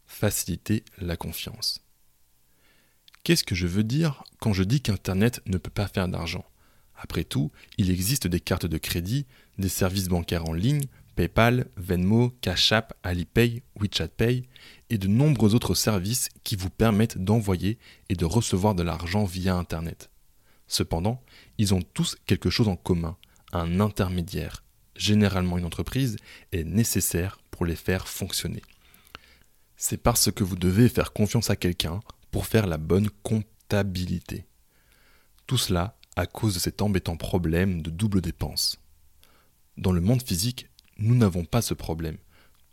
Faciliter 0.08 0.84
la 0.98 1.16
confiance. 1.16 1.86
Qu'est-ce 3.24 3.44
que 3.44 3.54
je 3.54 3.68
veux 3.68 3.84
dire 3.84 4.24
quand 4.40 4.54
je 4.54 4.64
dis 4.64 4.82
qu'Internet 4.82 5.42
ne 5.46 5.60
peut 5.60 5.70
pas 5.70 5.88
faire 5.88 6.08
d'argent? 6.08 6.46
Après 6.96 7.24
tout, 7.24 7.52
il 7.78 7.92
existe 7.92 8.28
des 8.28 8.40
cartes 8.40 8.66
de 8.66 8.78
crédit, 8.78 9.28
des 9.58 9.70
services 9.70 10.08
bancaires 10.08 10.50
en 10.50 10.54
ligne, 10.54 10.86
PayPal, 11.20 11.68
Venmo, 11.76 12.30
Cash 12.40 12.72
App, 12.72 12.94
Alipay, 13.04 13.62
WeChat 13.78 14.08
Pay 14.08 14.48
et 14.90 14.98
de 14.98 15.10
nombreux 15.10 15.54
autres 15.54 15.76
services 15.76 16.30
qui 16.46 16.56
vous 16.56 16.70
permettent 16.70 17.18
d'envoyer 17.18 17.78
et 18.08 18.16
de 18.16 18.24
recevoir 18.24 18.74
de 18.74 18.84
l'argent 18.84 19.26
via 19.26 19.54
Internet. 19.54 20.10
Cependant, 20.68 21.22
ils 21.58 21.74
ont 21.74 21.82
tous 21.82 22.16
quelque 22.26 22.50
chose 22.50 22.70
en 22.70 22.78
commun, 22.78 23.18
un 23.52 23.82
intermédiaire, 23.82 24.64
généralement 24.96 25.58
une 25.58 25.66
entreprise, 25.66 26.16
est 26.54 26.64
nécessaire 26.64 27.38
pour 27.52 27.66
les 27.66 27.76
faire 27.76 28.08
fonctionner. 28.08 28.62
C'est 29.76 30.02
parce 30.02 30.32
que 30.32 30.46
vous 30.46 30.56
devez 30.56 30.88
faire 30.88 31.12
confiance 31.12 31.50
à 31.50 31.58
quelqu'un 31.58 32.00
pour 32.32 32.46
faire 32.46 32.66
la 32.66 32.78
bonne 32.78 33.10
comptabilité. 33.24 34.46
Tout 35.48 35.58
cela 35.58 35.98
à 36.16 36.28
cause 36.28 36.54
de 36.54 36.60
cet 36.60 36.82
embêtant 36.82 37.18
problème 37.18 37.82
de 37.82 37.90
double 37.90 38.22
dépense. 38.22 38.80
Dans 39.76 39.92
le 39.92 40.00
monde 40.00 40.24
physique, 40.24 40.70
nous 41.00 41.16
n'avons 41.16 41.46
pas 41.46 41.62
ce 41.62 41.74
problème. 41.74 42.18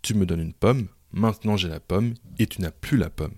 Tu 0.03 0.15
me 0.15 0.27
donnes 0.27 0.41
une 0.41 0.53
pomme, 0.53 0.89
maintenant 1.13 1.57
j'ai 1.57 1.69
la 1.69 1.81
pomme, 1.81 2.15
et 2.39 2.47
tu 2.47 2.61
n'as 2.61 2.71
plus 2.71 2.97
la 2.97 3.11
pomme. 3.11 3.35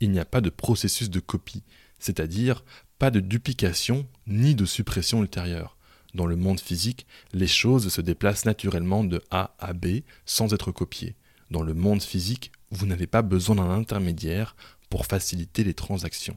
Il 0.00 0.10
n'y 0.10 0.20
a 0.20 0.24
pas 0.24 0.40
de 0.40 0.50
processus 0.50 1.10
de 1.10 1.20
copie, 1.20 1.64
c'est-à-dire 1.98 2.64
pas 2.98 3.10
de 3.10 3.20
duplication 3.20 4.06
ni 4.26 4.54
de 4.54 4.64
suppression 4.64 5.22
ultérieure. 5.22 5.76
Dans 6.14 6.26
le 6.26 6.36
monde 6.36 6.60
physique, 6.60 7.06
les 7.32 7.46
choses 7.46 7.88
se 7.88 8.00
déplacent 8.00 8.46
naturellement 8.46 9.04
de 9.04 9.22
A 9.30 9.54
à 9.58 9.72
B 9.72 10.00
sans 10.24 10.54
être 10.54 10.72
copiées. 10.72 11.16
Dans 11.50 11.62
le 11.62 11.74
monde 11.74 12.02
physique, 12.02 12.52
vous 12.70 12.86
n'avez 12.86 13.06
pas 13.06 13.22
besoin 13.22 13.56
d'un 13.56 13.70
intermédiaire 13.70 14.56
pour 14.88 15.06
faciliter 15.06 15.64
les 15.64 15.74
transactions. 15.74 16.36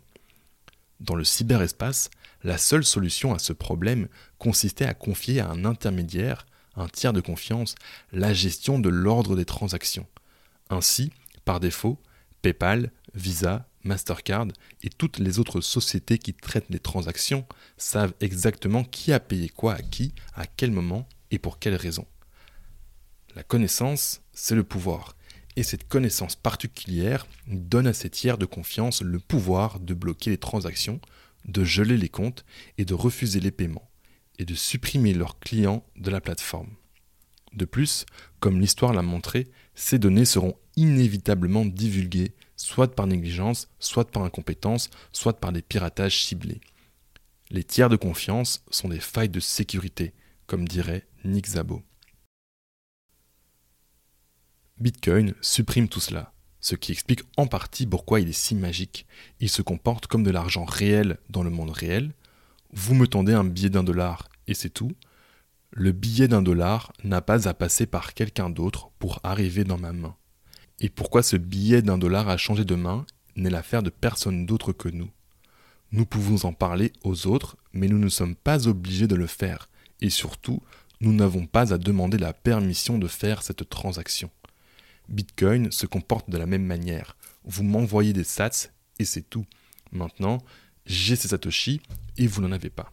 Dans 1.00 1.16
le 1.16 1.24
cyberespace, 1.24 2.10
la 2.44 2.58
seule 2.58 2.84
solution 2.84 3.34
à 3.34 3.40
ce 3.40 3.54
problème 3.54 4.08
consistait 4.38 4.86
à 4.86 4.94
confier 4.94 5.40
à 5.40 5.50
un 5.50 5.66
intermédiaire 5.66 6.46
un 6.76 6.88
tiers 6.88 7.14
de 7.14 7.22
confiance, 7.22 7.76
la 8.12 8.34
gestion 8.34 8.80
de 8.80 8.90
l'ordre 8.90 9.36
des 9.36 9.46
transactions. 9.46 10.08
Ainsi, 10.70 11.12
par 11.46 11.60
défaut, 11.60 12.00
PayPal, 12.42 12.92
Visa, 13.14 13.68
Mastercard 13.84 14.48
et 14.84 14.90
toutes 14.90 15.18
les 15.18 15.40
autres 15.40 15.62
sociétés 15.62 16.18
qui 16.18 16.34
traitent 16.34 16.70
les 16.70 16.80
transactions 16.80 17.46
savent 17.78 18.14
exactement 18.20 18.84
qui 18.84 19.12
a 19.12 19.20
payé 19.20 19.50
quoi 19.50 19.74
à 19.74 19.82
qui, 19.82 20.14
à 20.36 20.46
quel 20.46 20.72
moment 20.72 21.08
et 21.32 21.40
pour 21.40 21.60
quelle 21.60 21.76
raison. 21.76 22.06
La 23.36 23.44
connaissance, 23.44 24.22
c'est 24.34 24.56
le 24.56 24.64
pouvoir. 24.64 25.16
Et 25.56 25.64
cette 25.64 25.88
connaissance 25.88 26.36
particulière 26.36 27.28
donne 27.48 27.88
à 27.88 27.94
ces 27.94 28.10
tiers 28.10 28.38
de 28.38 28.46
confiance 28.46 29.02
le 29.02 29.20
pouvoir 29.20 29.80
de 29.80 29.94
bloquer 29.94 30.30
les 30.30 30.38
transactions, 30.38 31.02
de 31.46 31.64
geler 31.64 31.98
les 31.98 32.10
comptes 32.10 32.46
et 32.78 32.86
de 32.86 32.94
refuser 32.94 33.40
les 33.40 33.52
paiements 33.52 33.91
et 34.42 34.46
de 34.46 34.56
supprimer 34.56 35.14
leurs 35.14 35.40
clients 35.40 35.86
de 35.96 36.10
la 36.10 36.20
plateforme. 36.20 36.72
De 37.54 37.66
plus, 37.66 38.08
comme 38.40 38.60
l'histoire 38.60 38.92
l'a 38.92 39.04
montré, 39.04 39.52
ces 39.76 40.00
données 40.00 40.26
seront 40.26 40.56
inévitablement 40.76 41.64
divulguées, 41.64 42.34
soit 42.56 42.96
par 42.96 43.06
négligence, 43.06 43.68
soit 43.78 44.10
par 44.10 44.24
incompétence, 44.24 44.90
soit 45.12 45.40
par 45.40 45.52
des 45.52 45.62
piratages 45.62 46.24
ciblés. 46.24 46.60
Les 47.52 47.64
tiers 47.64 47.90
de 47.90 47.98
confiance 47.98 48.64
sont 48.72 48.90
des 48.90 49.00
failles 49.00 49.30
de 49.30 49.40
sécurité, 49.40 50.12
comme 50.48 50.68
dirait 50.68 51.06
Nick 51.24 51.46
Zabo. 51.46 51.84
Bitcoin 54.80 55.36
supprime 55.42 55.88
tout 55.88 56.00
cela, 56.00 56.34
ce 56.62 56.74
qui 56.74 56.94
explique 56.94 57.22
en 57.38 57.46
partie 57.46 57.86
pourquoi 57.86 58.20
il 58.20 58.30
est 58.30 58.34
si 58.34 58.56
magique. 58.56 59.06
Il 59.40 59.50
se 59.50 59.62
comporte 59.62 60.08
comme 60.08 60.24
de 60.24 60.32
l'argent 60.32 60.66
réel 60.66 61.20
dans 61.30 61.44
le 61.44 61.52
monde 61.52 61.70
réel. 61.70 62.14
Vous 62.74 62.96
me 62.96 63.06
tendez 63.06 63.34
un 63.34 63.44
billet 63.44 63.70
d'un 63.70 63.84
dollar 63.84 64.31
et 64.52 64.54
c'est 64.54 64.70
tout, 64.70 64.92
le 65.72 65.94
billet 65.94 66.28
d'un 66.28 66.42
dollar 66.42 66.92
n'a 67.04 67.22
pas 67.22 67.48
à 67.48 67.54
passer 67.54 67.86
par 67.86 68.14
quelqu'un 68.14 68.50
d'autre 68.50 68.92
pour 69.00 69.20
arriver 69.24 69.64
dans 69.64 69.78
ma 69.78 69.94
main. 69.94 70.16
Et 70.80 70.90
pourquoi 70.90 71.24
ce 71.24 71.38
billet 71.38 71.82
d'un 71.82 71.98
dollar 71.98 72.28
a 72.28 72.38
changé 72.38 72.66
de 72.66 72.76
main 72.76 73.06
n'est 73.38 73.50
l'affaire 73.50 73.82
de 73.82 73.90
personne 73.90 74.46
d'autre 74.46 74.74
que 74.74 74.90
nous. 74.90 75.10
Nous 75.94 76.06
pouvons 76.06 76.46
en 76.46 76.54
parler 76.54 76.92
aux 77.04 77.28
autres, 77.28 77.56
mais 77.72 77.88
nous 77.88 77.98
ne 77.98 78.10
sommes 78.10 78.36
pas 78.36 78.68
obligés 78.68 79.08
de 79.08 79.16
le 79.16 79.28
faire, 79.28 79.70
et 80.02 80.10
surtout, 80.10 80.62
nous 81.00 81.14
n'avons 81.14 81.46
pas 81.46 81.74
à 81.74 81.78
demander 81.78 82.18
la 82.18 82.34
permission 82.34 82.98
de 82.98 83.08
faire 83.08 83.44
cette 83.44 83.70
transaction. 83.70 84.30
Bitcoin 85.08 85.72
se 85.72 85.86
comporte 85.86 86.30
de 86.30 86.38
la 86.38 86.46
même 86.46 86.66
manière. 86.66 87.16
Vous 87.46 87.64
m'envoyez 87.64 88.14
des 88.14 88.24
sats 88.24 88.70
et 89.00 89.06
c'est 89.06 89.30
tout. 89.30 89.46
Maintenant, 89.92 90.40
j'ai 90.86 91.16
ces 91.16 91.30
satoshi 91.30 91.82
et 92.18 92.28
vous 92.28 92.42
n'en 92.42 92.52
avez 92.52 92.70
pas. 92.70 92.92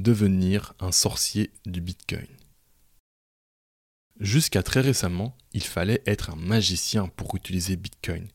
Devenir 0.00 0.74
un 0.80 0.92
sorcier 0.92 1.50
du 1.66 1.80
Bitcoin. 1.80 2.26
Jusqu'à 4.18 4.62
très 4.62 4.80
récemment, 4.80 5.36
il 5.52 5.62
fallait 5.62 6.02
être 6.06 6.30
un 6.30 6.36
magicien 6.36 7.08
pour 7.08 7.34
utiliser 7.34 7.76
Bitcoin. 7.76 8.28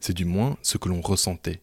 C'est 0.00 0.16
du 0.16 0.24
moins 0.24 0.56
ce 0.62 0.78
que 0.78 0.88
l'on 0.88 1.00
ressentait. 1.00 1.62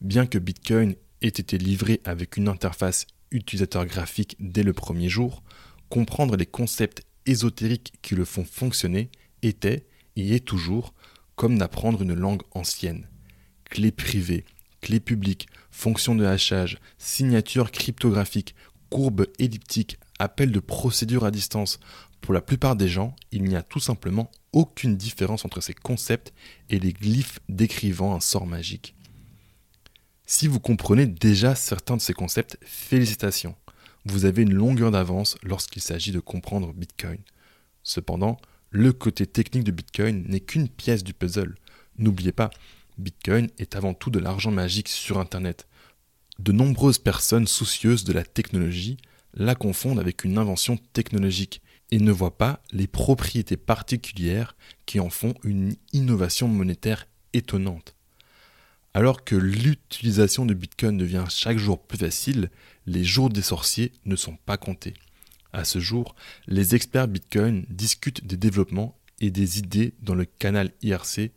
Bien 0.00 0.26
que 0.26 0.38
Bitcoin 0.38 0.94
ait 1.22 1.28
été 1.28 1.58
livré 1.58 2.00
avec 2.04 2.36
une 2.36 2.48
interface 2.48 3.06
utilisateur 3.30 3.86
graphique 3.86 4.36
dès 4.38 4.62
le 4.62 4.72
premier 4.72 5.08
jour, 5.08 5.42
comprendre 5.88 6.36
les 6.36 6.46
concepts 6.46 7.02
ésotériques 7.26 7.92
qui 8.02 8.14
le 8.14 8.24
font 8.24 8.44
fonctionner 8.44 9.10
était, 9.42 9.86
et 10.16 10.34
est 10.34 10.44
toujours, 10.44 10.94
comme 11.36 11.58
d'apprendre 11.58 12.02
une 12.02 12.14
langue 12.14 12.42
ancienne. 12.52 13.08
Clé 13.64 13.92
privée, 13.92 14.44
clé 14.80 15.00
publique, 15.00 15.48
fonction 15.70 16.14
de 16.14 16.24
hachage, 16.24 16.78
signature 16.98 17.70
cryptographique, 17.70 18.54
courbe 18.90 19.26
elliptique, 19.38 19.98
appel 20.18 20.52
de 20.52 20.60
procédure 20.60 21.24
à 21.24 21.30
distance. 21.30 21.80
Pour 22.20 22.34
la 22.34 22.40
plupart 22.40 22.76
des 22.76 22.88
gens, 22.88 23.14
il 23.30 23.44
n'y 23.44 23.56
a 23.56 23.62
tout 23.62 23.80
simplement 23.80 24.30
aucune 24.52 24.96
différence 24.96 25.44
entre 25.44 25.60
ces 25.60 25.74
concepts 25.74 26.32
et 26.70 26.78
les 26.78 26.92
glyphes 26.92 27.38
décrivant 27.48 28.14
un 28.14 28.20
sort 28.20 28.46
magique. 28.46 28.94
Si 30.26 30.46
vous 30.46 30.60
comprenez 30.60 31.06
déjà 31.06 31.54
certains 31.54 31.96
de 31.96 32.02
ces 32.02 32.12
concepts, 32.12 32.58
félicitations. 32.62 33.54
Vous 34.04 34.24
avez 34.24 34.42
une 34.42 34.52
longueur 34.52 34.90
d'avance 34.90 35.36
lorsqu'il 35.42 35.82
s'agit 35.82 36.12
de 36.12 36.20
comprendre 36.20 36.72
Bitcoin. 36.72 37.18
Cependant, 37.82 38.38
le 38.70 38.92
côté 38.92 39.26
technique 39.26 39.64
de 39.64 39.70
Bitcoin 39.70 40.24
n'est 40.28 40.40
qu'une 40.40 40.68
pièce 40.68 41.04
du 41.04 41.14
puzzle. 41.14 41.54
N'oubliez 41.96 42.32
pas, 42.32 42.50
Bitcoin 42.98 43.48
est 43.58 43.76
avant 43.76 43.94
tout 43.94 44.10
de 44.10 44.18
l'argent 44.18 44.50
magique 44.50 44.88
sur 44.88 45.18
Internet. 45.18 45.67
De 46.38 46.52
nombreuses 46.52 46.98
personnes 46.98 47.46
soucieuses 47.46 48.04
de 48.04 48.12
la 48.12 48.24
technologie 48.24 48.96
la 49.34 49.54
confondent 49.54 49.98
avec 49.98 50.24
une 50.24 50.38
invention 50.38 50.78
technologique 50.92 51.62
et 51.90 51.98
ne 51.98 52.12
voient 52.12 52.38
pas 52.38 52.62
les 52.72 52.86
propriétés 52.86 53.56
particulières 53.56 54.56
qui 54.86 55.00
en 55.00 55.10
font 55.10 55.34
une 55.42 55.74
innovation 55.92 56.48
monétaire 56.48 57.06
étonnante. 57.32 57.94
Alors 58.94 59.24
que 59.24 59.34
l'utilisation 59.34 60.46
de 60.46 60.54
Bitcoin 60.54 60.96
devient 60.96 61.24
chaque 61.28 61.58
jour 61.58 61.82
plus 61.82 61.98
facile, 61.98 62.50
les 62.86 63.04
jours 63.04 63.30
des 63.30 63.42
sorciers 63.42 63.92
ne 64.04 64.16
sont 64.16 64.36
pas 64.46 64.56
comptés. 64.56 64.94
À 65.52 65.64
ce 65.64 65.78
jour, 65.78 66.14
les 66.46 66.74
experts 66.74 67.08
Bitcoin 67.08 67.64
discutent 67.68 68.26
des 68.26 68.36
développements 68.36 68.96
et 69.20 69.30
des 69.30 69.58
idées 69.58 69.94
dans 70.00 70.14
le 70.14 70.24
canal 70.24 70.70
IRC 70.82 71.32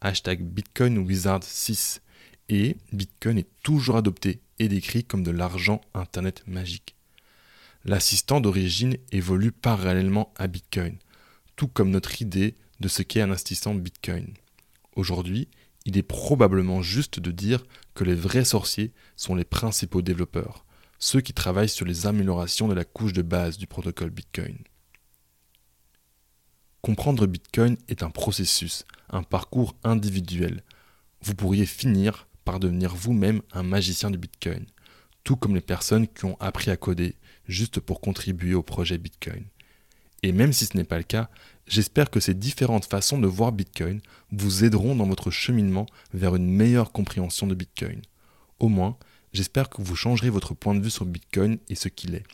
hashtag 0.00 0.42
Bitcoin 0.42 0.98
Wizard 0.98 1.42
6 1.42 2.02
et 2.48 2.76
Bitcoin 2.92 3.38
est 3.38 3.48
toujours 3.62 3.96
adopté 3.96 4.40
et 4.58 4.68
décrit 4.68 5.04
comme 5.04 5.22
de 5.22 5.30
l'argent 5.30 5.80
Internet 5.94 6.42
magique. 6.46 6.96
L'assistant 7.84 8.40
d'origine 8.40 8.96
évolue 9.12 9.52
parallèlement 9.52 10.32
à 10.36 10.46
Bitcoin, 10.46 10.96
tout 11.56 11.68
comme 11.68 11.90
notre 11.90 12.22
idée 12.22 12.56
de 12.80 12.88
ce 12.88 13.02
qu'est 13.02 13.20
un 13.20 13.30
assistant 13.30 13.74
Bitcoin. 13.74 14.34
Aujourd'hui, 14.96 15.48
il 15.84 15.98
est 15.98 16.02
probablement 16.02 16.82
juste 16.82 17.20
de 17.20 17.30
dire 17.30 17.64
que 17.94 18.04
les 18.04 18.14
vrais 18.14 18.44
sorciers 18.44 18.92
sont 19.16 19.34
les 19.34 19.44
principaux 19.44 20.02
développeurs, 20.02 20.64
ceux 20.98 21.20
qui 21.20 21.34
travaillent 21.34 21.68
sur 21.68 21.84
les 21.84 22.06
améliorations 22.06 22.68
de 22.68 22.74
la 22.74 22.84
couche 22.84 23.12
de 23.12 23.22
base 23.22 23.58
du 23.58 23.66
protocole 23.66 24.10
Bitcoin. 24.10 24.56
Comprendre 26.80 27.26
Bitcoin 27.26 27.76
est 27.88 28.02
un 28.02 28.10
processus, 28.10 28.84
un 29.10 29.22
parcours 29.22 29.74
individuel. 29.84 30.62
Vous 31.22 31.34
pourriez 31.34 31.66
finir 31.66 32.28
par 32.44 32.60
devenir 32.60 32.94
vous-même 32.94 33.42
un 33.52 33.62
magicien 33.62 34.10
du 34.10 34.18
Bitcoin, 34.18 34.66
tout 35.24 35.36
comme 35.36 35.54
les 35.54 35.60
personnes 35.60 36.06
qui 36.06 36.24
ont 36.24 36.36
appris 36.40 36.70
à 36.70 36.76
coder 36.76 37.16
juste 37.48 37.80
pour 37.80 38.00
contribuer 38.00 38.54
au 38.54 38.62
projet 38.62 38.98
Bitcoin. 38.98 39.44
Et 40.22 40.32
même 40.32 40.52
si 40.52 40.66
ce 40.66 40.76
n'est 40.76 40.84
pas 40.84 40.96
le 40.96 41.04
cas, 41.04 41.28
j'espère 41.66 42.10
que 42.10 42.20
ces 42.20 42.34
différentes 42.34 42.86
façons 42.86 43.18
de 43.18 43.26
voir 43.26 43.52
Bitcoin 43.52 44.00
vous 44.30 44.64
aideront 44.64 44.96
dans 44.96 45.06
votre 45.06 45.30
cheminement 45.30 45.86
vers 46.12 46.34
une 46.34 46.48
meilleure 46.48 46.92
compréhension 46.92 47.46
de 47.46 47.54
Bitcoin. 47.54 48.00
Au 48.58 48.68
moins, 48.68 48.96
j'espère 49.32 49.68
que 49.68 49.82
vous 49.82 49.96
changerez 49.96 50.30
votre 50.30 50.54
point 50.54 50.74
de 50.74 50.82
vue 50.82 50.90
sur 50.90 51.04
Bitcoin 51.04 51.58
et 51.68 51.74
ce 51.74 51.88
qu'il 51.88 52.14
est, 52.14 52.24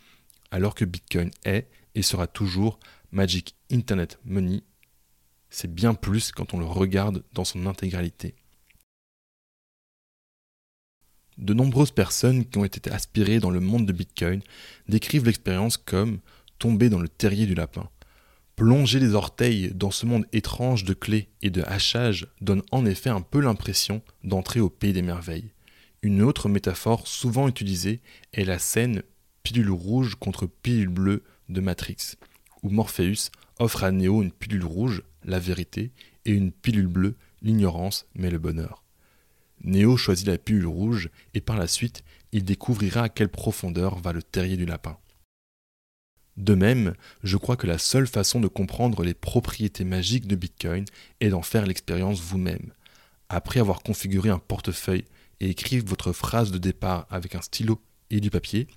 alors 0.51 0.75
que 0.75 0.85
Bitcoin 0.85 1.31
est 1.45 1.69
et 1.97 2.03
sera 2.03 2.27
toujours 2.27 2.79
Magic 3.11 3.57
Internet 3.73 4.21
Money. 4.25 4.63
C'est 5.49 5.73
bien 5.73 5.95
plus 5.95 6.31
quand 6.31 6.55
on 6.55 6.61
le 6.61 6.67
regarde 6.67 7.25
dans 7.33 7.45
son 7.45 7.67
intégralité. 7.67 8.37
De 11.41 11.55
nombreuses 11.55 11.91
personnes 11.91 12.45
qui 12.45 12.59
ont 12.59 12.65
été 12.65 12.91
aspirées 12.91 13.41
dans 13.41 13.51
le 13.51 13.61
monde 13.61 13.87
de 13.87 13.95
Bitcoin 13.95 14.43
décrivent 14.89 15.25
l'expérience 15.25 15.79
comme 15.79 16.19
tomber 16.59 16.91
dans 16.91 17.01
le 17.01 17.09
terrier 17.09 17.47
du 17.47 17.55
lapin. 17.55 17.89
Plonger 18.57 19.01
les 19.01 19.15
orteils 19.15 19.73
dans 19.75 19.91
ce 19.91 20.05
monde 20.05 20.27
étrange 20.35 20.85
de 20.85 20.93
clés 20.93 21.31
et 21.41 21.49
de 21.49 21.63
hachages 21.63 22.27
donne 22.43 22.61
en 22.73 22.85
effet 22.85 23.09
un 23.09 23.23
peu 23.23 23.41
l'impression 23.41 24.03
d'entrer 24.23 24.61
au 24.61 24.69
pays 24.69 24.93
des 24.93 25.01
merveilles. 25.01 25.51
Une 26.03 26.21
autre 26.21 26.51
métaphore 26.51 27.09
souvent 27.09 27.49
utilisée 27.49 28.01
est 28.35 28.45
la 28.45 28.59
scène 28.59 29.03
pilule 29.43 29.71
rouge 29.71 30.17
contre 30.17 30.47
pilule 30.47 30.89
bleue 30.89 31.23
de 31.49 31.63
Matrix, 31.63 32.17
où 32.63 32.69
Morpheus 32.69 33.31
offre 33.59 33.85
à 33.85 33.93
Neo 33.93 34.23
une 34.23 34.31
pilule 34.31 34.67
rouge, 34.67 35.03
la 35.25 35.39
vérité, 35.39 35.91
et 36.27 36.33
une 36.33 36.53
pilule 36.53 36.87
bleue, 36.87 37.17
l'ignorance 37.41 38.05
mais 38.15 38.29
le 38.29 38.39
bonheur. 38.39 38.83
Néo 39.63 39.97
choisit 39.97 40.27
la 40.27 40.39
pilule 40.39 40.67
rouge 40.67 41.11
et 41.35 41.41
par 41.41 41.57
la 41.57 41.67
suite, 41.67 42.03
il 42.33 42.45
découvrira 42.45 43.05
à 43.05 43.09
quelle 43.09 43.29
profondeur 43.29 43.99
va 43.99 44.13
le 44.13 44.23
terrier 44.23 44.57
du 44.57 44.67
lapin. 44.67 44.99
De 46.37 46.55
même, 46.55 46.95
je 47.23 47.37
crois 47.37 47.57
que 47.57 47.67
la 47.67 47.79
seule 47.79 48.07
façon 48.07 48.41
de 48.41 48.49
comprendre 48.49 49.03
les 49.03 49.15
propriétés 49.15 49.85
magiques 49.85 50.27
de 50.27 50.37
Bitcoin 50.37 50.85
est 51.21 51.29
d'en 51.29 51.43
faire 51.43 51.67
l'expérience 51.67 52.21
vous-même. 52.21 52.73
Après 53.29 53.61
avoir 53.61 53.83
configuré 53.83 54.31
un 54.31 54.39
portefeuille 54.39 55.05
et 55.41 55.51
écrit 55.51 55.81
votre 55.81 56.13
phrase 56.13 56.51
de 56.51 56.59
départ 56.59 57.07
avec 57.11 57.35
un 57.35 57.43
stylo 57.43 57.81
et 58.11 58.21
du 58.21 58.31
papier, 58.31 58.69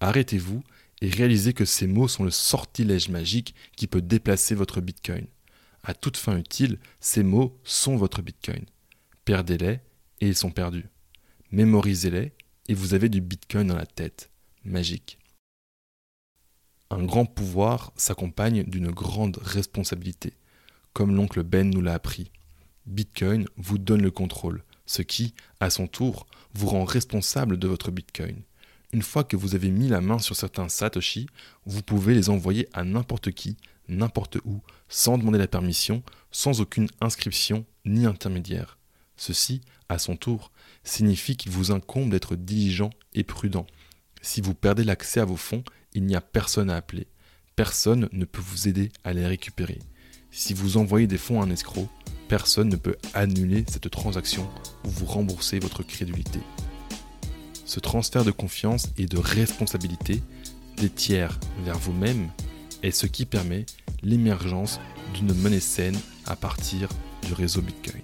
arrêtez-vous 0.00 0.62
et 1.02 1.10
réalisez 1.10 1.52
que 1.52 1.66
ces 1.66 1.86
mots 1.86 2.08
sont 2.08 2.24
le 2.24 2.30
sortilège 2.30 3.10
magique 3.10 3.54
qui 3.76 3.86
peut 3.86 4.00
déplacer 4.00 4.54
votre 4.54 4.80
Bitcoin. 4.80 5.26
À 5.82 5.92
toute 5.92 6.16
fin 6.16 6.38
utile, 6.38 6.78
ces 7.00 7.22
mots 7.22 7.60
sont 7.62 7.96
votre 7.96 8.22
Bitcoin. 8.22 8.64
Perdez-les 9.24 9.80
et 10.20 10.28
ils 10.28 10.36
sont 10.36 10.50
perdus. 10.50 10.88
Mémorisez-les 11.50 12.32
et 12.68 12.74
vous 12.74 12.94
avez 12.94 13.08
du 13.08 13.20
Bitcoin 13.20 13.68
dans 13.68 13.76
la 13.76 13.86
tête. 13.86 14.30
Magique. 14.64 15.18
Un 16.90 17.04
grand 17.04 17.26
pouvoir 17.26 17.92
s'accompagne 17.96 18.64
d'une 18.64 18.90
grande 18.90 19.38
responsabilité, 19.42 20.34
comme 20.92 21.14
l'oncle 21.14 21.42
Ben 21.42 21.70
nous 21.70 21.80
l'a 21.80 21.94
appris. 21.94 22.30
Bitcoin 22.86 23.46
vous 23.56 23.78
donne 23.78 24.02
le 24.02 24.10
contrôle, 24.10 24.62
ce 24.86 25.02
qui, 25.02 25.34
à 25.60 25.70
son 25.70 25.88
tour, 25.88 26.26
vous 26.54 26.68
rend 26.68 26.84
responsable 26.84 27.58
de 27.58 27.66
votre 27.66 27.90
Bitcoin. 27.90 28.42
Une 28.92 29.02
fois 29.02 29.24
que 29.24 29.36
vous 29.36 29.54
avez 29.54 29.70
mis 29.70 29.88
la 29.88 30.00
main 30.00 30.18
sur 30.18 30.36
certains 30.36 30.68
Satoshi, 30.68 31.26
vous 31.64 31.82
pouvez 31.82 32.14
les 32.14 32.30
envoyer 32.30 32.68
à 32.72 32.84
n'importe 32.84 33.32
qui, 33.32 33.56
n'importe 33.88 34.38
où, 34.44 34.62
sans 34.88 35.18
demander 35.18 35.38
la 35.38 35.48
permission, 35.48 36.02
sans 36.30 36.60
aucune 36.60 36.88
inscription 37.00 37.66
ni 37.84 38.06
intermédiaire. 38.06 38.78
Ceci, 39.16 39.60
à 39.88 39.98
son 39.98 40.16
tour, 40.16 40.52
signifie 40.84 41.36
qu'il 41.36 41.52
vous 41.52 41.72
incombe 41.72 42.10
d'être 42.10 42.36
diligent 42.36 42.90
et 43.14 43.24
prudent. 43.24 43.66
Si 44.22 44.40
vous 44.40 44.54
perdez 44.54 44.84
l'accès 44.84 45.20
à 45.20 45.24
vos 45.24 45.36
fonds, 45.36 45.64
il 45.94 46.04
n'y 46.04 46.16
a 46.16 46.20
personne 46.20 46.70
à 46.70 46.76
appeler. 46.76 47.06
Personne 47.54 48.08
ne 48.12 48.24
peut 48.24 48.42
vous 48.42 48.68
aider 48.68 48.90
à 49.04 49.12
les 49.12 49.26
récupérer. 49.26 49.78
Si 50.30 50.52
vous 50.52 50.76
envoyez 50.76 51.06
des 51.06 51.18
fonds 51.18 51.40
à 51.40 51.44
un 51.44 51.50
escroc, 51.50 51.88
personne 52.28 52.68
ne 52.68 52.76
peut 52.76 52.96
annuler 53.14 53.64
cette 53.68 53.90
transaction 53.90 54.48
ou 54.84 54.90
vous 54.90 55.06
rembourser 55.06 55.58
votre 55.58 55.82
crédulité. 55.82 56.40
Ce 57.64 57.80
transfert 57.80 58.24
de 58.24 58.30
confiance 58.30 58.88
et 58.98 59.06
de 59.06 59.18
responsabilité 59.18 60.22
des 60.76 60.90
tiers 60.90 61.40
vers 61.64 61.78
vous-même 61.78 62.30
est 62.82 62.90
ce 62.90 63.06
qui 63.06 63.24
permet 63.24 63.64
l'émergence 64.02 64.78
d'une 65.14 65.32
monnaie 65.34 65.60
saine 65.60 65.98
à 66.26 66.36
partir 66.36 66.88
du 67.26 67.32
réseau 67.32 67.62
Bitcoin. 67.62 68.02